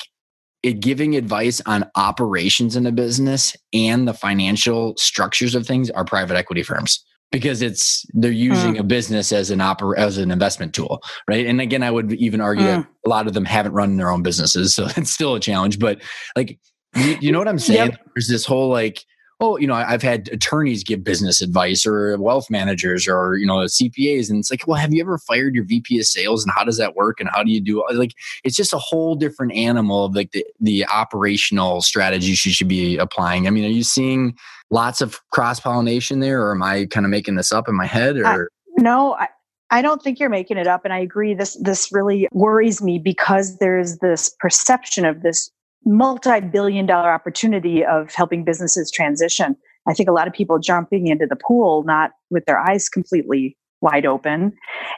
[0.63, 6.05] it giving advice on operations in a business and the financial structures of things are
[6.05, 8.79] private equity firms because it's they're using mm.
[8.79, 12.41] a business as an oper- as an investment tool right and again i would even
[12.41, 12.77] argue mm.
[12.77, 15.77] that a lot of them haven't run their own businesses so it's still a challenge
[15.77, 16.01] but
[16.35, 16.59] like
[16.95, 17.99] you, you know what i'm saying yep.
[18.15, 19.03] there's this whole like
[19.39, 23.57] oh, you know, I've had attorneys give business advice or wealth managers or, you know,
[23.57, 24.29] CPAs.
[24.29, 26.77] And it's like, well, have you ever fired your VP of sales and how does
[26.77, 27.19] that work?
[27.19, 27.95] And how do you do it?
[27.95, 28.13] Like,
[28.43, 32.97] it's just a whole different animal of like the, the operational strategies you should be
[32.97, 33.45] applying.
[33.45, 34.37] I mean, are you seeing
[34.71, 37.85] lots of cross pollination there or am I kind of making this up in my
[37.85, 38.49] head or?
[38.77, 39.27] No, I,
[39.69, 40.85] I don't think you're making it up.
[40.85, 41.33] And I agree.
[41.33, 45.51] This, this really worries me because there's this perception of this
[45.85, 49.55] multi-billion dollar opportunity of helping businesses transition.
[49.87, 53.55] I think a lot of people jumping into the pool not with their eyes completely
[53.81, 54.53] wide open.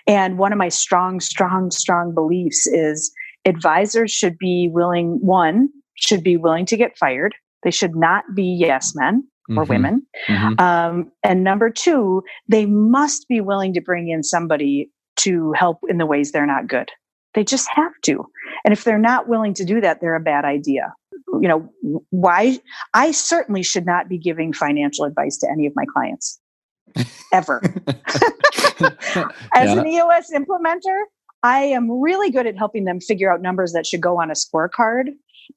[0.05, 3.11] And one of my strong, strong, strong beliefs is
[3.45, 7.35] advisors should be willing, one, should be willing to get fired.
[7.63, 9.69] They should not be yes men or mm-hmm.
[9.69, 10.07] women.
[10.27, 10.61] Mm-hmm.
[10.63, 15.97] Um, and number two, they must be willing to bring in somebody to help in
[15.97, 16.89] the ways they're not good.
[17.37, 18.25] They just have to.
[18.65, 20.91] And if they're not willing to do that, they're a bad idea.
[21.39, 22.57] You know, why?
[22.95, 26.39] I certainly should not be giving financial advice to any of my clients
[27.31, 27.61] ever.
[29.53, 29.79] As yeah.
[29.79, 30.99] an EOS implementer,
[31.43, 34.33] I am really good at helping them figure out numbers that should go on a
[34.33, 35.09] scorecard.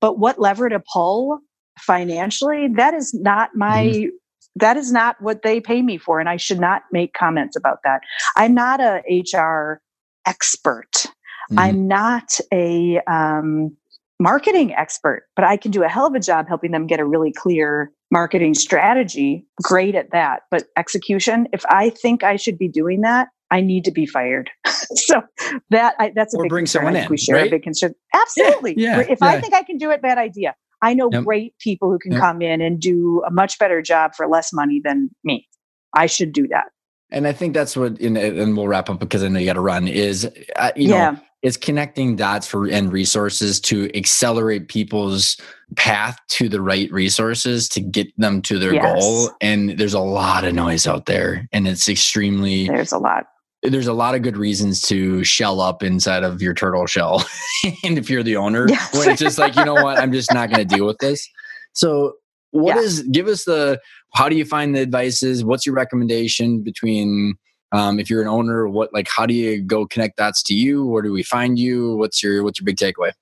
[0.02, 1.38] But what lever to pull
[1.78, 4.08] financially, that is not my mm-hmm.
[4.56, 7.78] that is not what they pay me for and i should not make comments about
[7.84, 8.00] that
[8.36, 9.00] i'm not a
[9.32, 9.80] hr
[10.26, 11.06] expert
[11.50, 11.58] Mm-hmm.
[11.58, 13.76] I'm not a um,
[14.20, 17.04] marketing expert, but I can do a hell of a job helping them get a
[17.04, 19.44] really clear marketing strategy.
[19.62, 20.42] Great at that.
[20.50, 24.50] But execution, if I think I should be doing that, I need to be fired.
[24.66, 25.22] so
[25.70, 26.82] that I, that's a or big bring concern.
[26.82, 27.08] someone in.
[27.08, 27.48] We share right?
[27.48, 27.94] a big concern.
[28.14, 28.74] Absolutely.
[28.76, 29.28] Yeah, yeah if yeah.
[29.28, 30.54] I think I can do it, bad idea.
[30.82, 31.24] I know yep.
[31.24, 32.20] great people who can yep.
[32.20, 35.46] come in and do a much better job for less money than me.
[35.94, 36.66] I should do that.
[37.10, 39.60] And I think that's what, and we'll wrap up because I know you got to
[39.60, 39.88] run.
[39.88, 41.16] Is uh, you yeah.
[41.42, 45.36] Is connecting dots for and resources to accelerate people's
[45.76, 49.02] path to the right resources to get them to their yes.
[49.02, 49.30] goal.
[49.40, 53.26] And there's a lot of noise out there, and it's extremely there's a lot.
[53.62, 57.24] There's a lot of good reasons to shell up inside of your turtle shell,
[57.84, 58.94] and if you're the owner, yes.
[58.96, 61.28] when it's just like you know what, I'm just not going to deal with this.
[61.72, 62.14] So
[62.50, 62.82] what yeah.
[62.82, 63.80] is give us the
[64.14, 67.34] how do you find the advices what's your recommendation between
[67.72, 70.84] um, if you're an owner what like how do you go connect dots to you
[70.86, 73.12] where do we find you what's your what's your big takeaway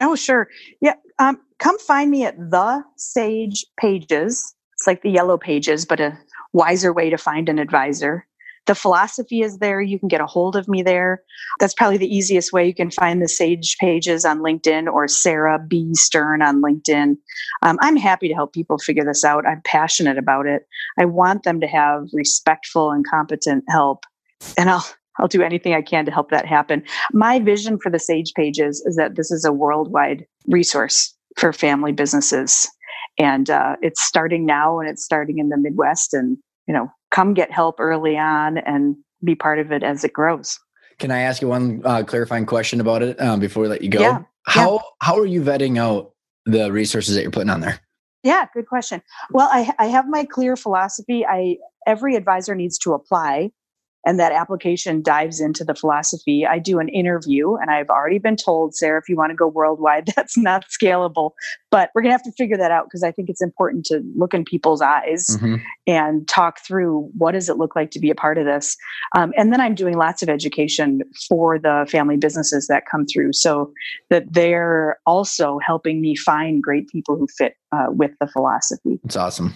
[0.00, 0.48] Oh, sure.
[0.80, 0.94] Yeah.
[1.18, 4.54] Um, come find me at the Sage Pages.
[4.74, 6.18] It's like the yellow pages, but a
[6.52, 8.26] wiser way to find an advisor.
[8.66, 9.80] The philosophy is there.
[9.80, 11.22] You can get a hold of me there.
[11.60, 12.66] That's probably the easiest way.
[12.66, 15.94] You can find the Sage pages on LinkedIn or Sarah B.
[15.94, 17.16] Stern on LinkedIn.
[17.62, 19.46] Um, I'm happy to help people figure this out.
[19.46, 20.66] I'm passionate about it.
[20.98, 24.04] I want them to have respectful and competent help.
[24.58, 24.86] And I'll
[25.18, 26.82] I'll do anything I can to help that happen.
[27.12, 31.92] My vision for the Sage pages is that this is a worldwide resource for family
[31.92, 32.68] businesses.
[33.18, 36.12] And uh, it's starting now and it's starting in the Midwest.
[36.12, 36.36] And,
[36.66, 40.58] you know, come get help early on and be part of it as it grows.
[40.98, 43.90] Can I ask you one uh, clarifying question about it um, before we let you
[43.90, 44.00] go?
[44.00, 44.22] Yeah.
[44.46, 44.78] How yeah.
[45.02, 46.12] how are you vetting out
[46.46, 47.80] the resources that you're putting on there?
[48.22, 49.02] Yeah, good question.
[49.30, 51.24] Well, I, I have my clear philosophy.
[51.26, 53.50] I every advisor needs to apply
[54.06, 56.46] and that application dives into the philosophy.
[56.46, 59.48] I do an interview, and I've already been told, Sarah, if you want to go
[59.48, 61.32] worldwide, that's not scalable.
[61.72, 64.00] But we're going to have to figure that out because I think it's important to
[64.14, 65.56] look in people's eyes mm-hmm.
[65.88, 68.76] and talk through what does it look like to be a part of this.
[69.16, 73.32] Um, and then I'm doing lots of education for the family businesses that come through
[73.32, 73.72] so
[74.08, 79.00] that they're also helping me find great people who fit uh, with the philosophy.
[79.04, 79.54] It's awesome.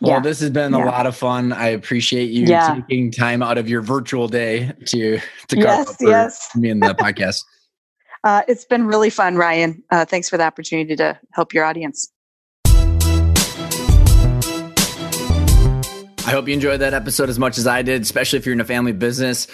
[0.00, 0.20] Well, yeah.
[0.20, 0.84] this has been yeah.
[0.84, 1.52] a lot of fun.
[1.52, 2.74] I appreciate you yeah.
[2.74, 6.48] taking time out of your virtual day to to yes, yes.
[6.56, 7.44] me in the podcast.
[8.22, 9.82] Uh, it's been really fun, Ryan.
[9.90, 12.12] Uh, thanks for the opportunity to help your audience.
[16.26, 18.60] I hope you enjoyed that episode as much as I did, especially if you're in
[18.60, 19.46] a family business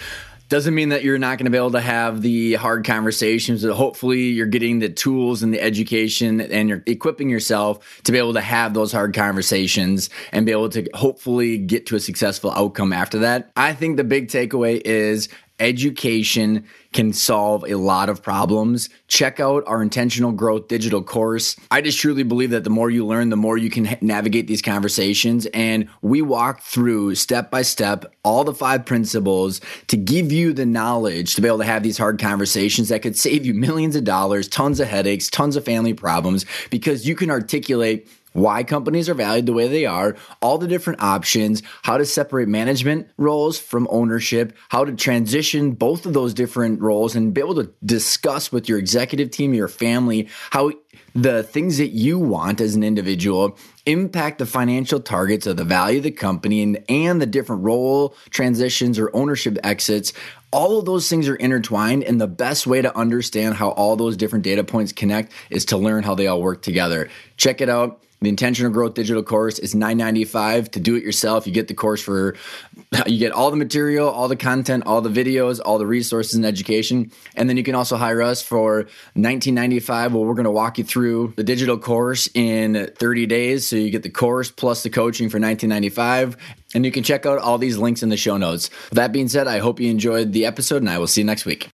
[0.49, 4.23] doesn't mean that you're not going to be able to have the hard conversations hopefully
[4.23, 8.41] you're getting the tools and the education and you're equipping yourself to be able to
[8.41, 13.19] have those hard conversations and be able to hopefully get to a successful outcome after
[13.19, 13.51] that.
[13.55, 15.29] I think the big takeaway is
[15.59, 18.89] education can solve a lot of problems.
[19.07, 21.55] Check out our intentional growth digital course.
[21.69, 24.61] I just truly believe that the more you learn, the more you can navigate these
[24.61, 25.45] conversations.
[25.47, 30.65] And we walk through step by step all the five principles to give you the
[30.65, 34.03] knowledge to be able to have these hard conversations that could save you millions of
[34.03, 39.15] dollars, tons of headaches, tons of family problems because you can articulate why companies are
[39.15, 43.87] valued the way they are, all the different options, how to separate management roles from
[43.89, 48.69] ownership, how to transition both of those different roles and be able to discuss with
[48.69, 50.71] your executive team, your family, how
[51.15, 53.57] the things that you want as an individual
[53.87, 58.15] impact the financial targets of the value of the company and, and the different role
[58.29, 60.13] transitions or ownership exits.
[60.51, 64.15] All of those things are intertwined and the best way to understand how all those
[64.15, 67.09] different data points connect is to learn how they all work together.
[67.35, 71.45] Check it out the intentional growth digital course is 995 to do it yourself.
[71.45, 72.35] You get the course for
[73.05, 76.45] you get all the material, all the content, all the videos, all the resources and
[76.45, 77.11] education.
[77.35, 78.77] And then you can also hire us for
[79.13, 83.75] 1995 where we're going to walk you through the digital course in 30 days so
[83.75, 86.37] you get the course plus the coaching for 1995
[86.73, 88.69] and you can check out all these links in the show notes.
[88.89, 91.25] With that being said, I hope you enjoyed the episode and I will see you
[91.25, 91.69] next week.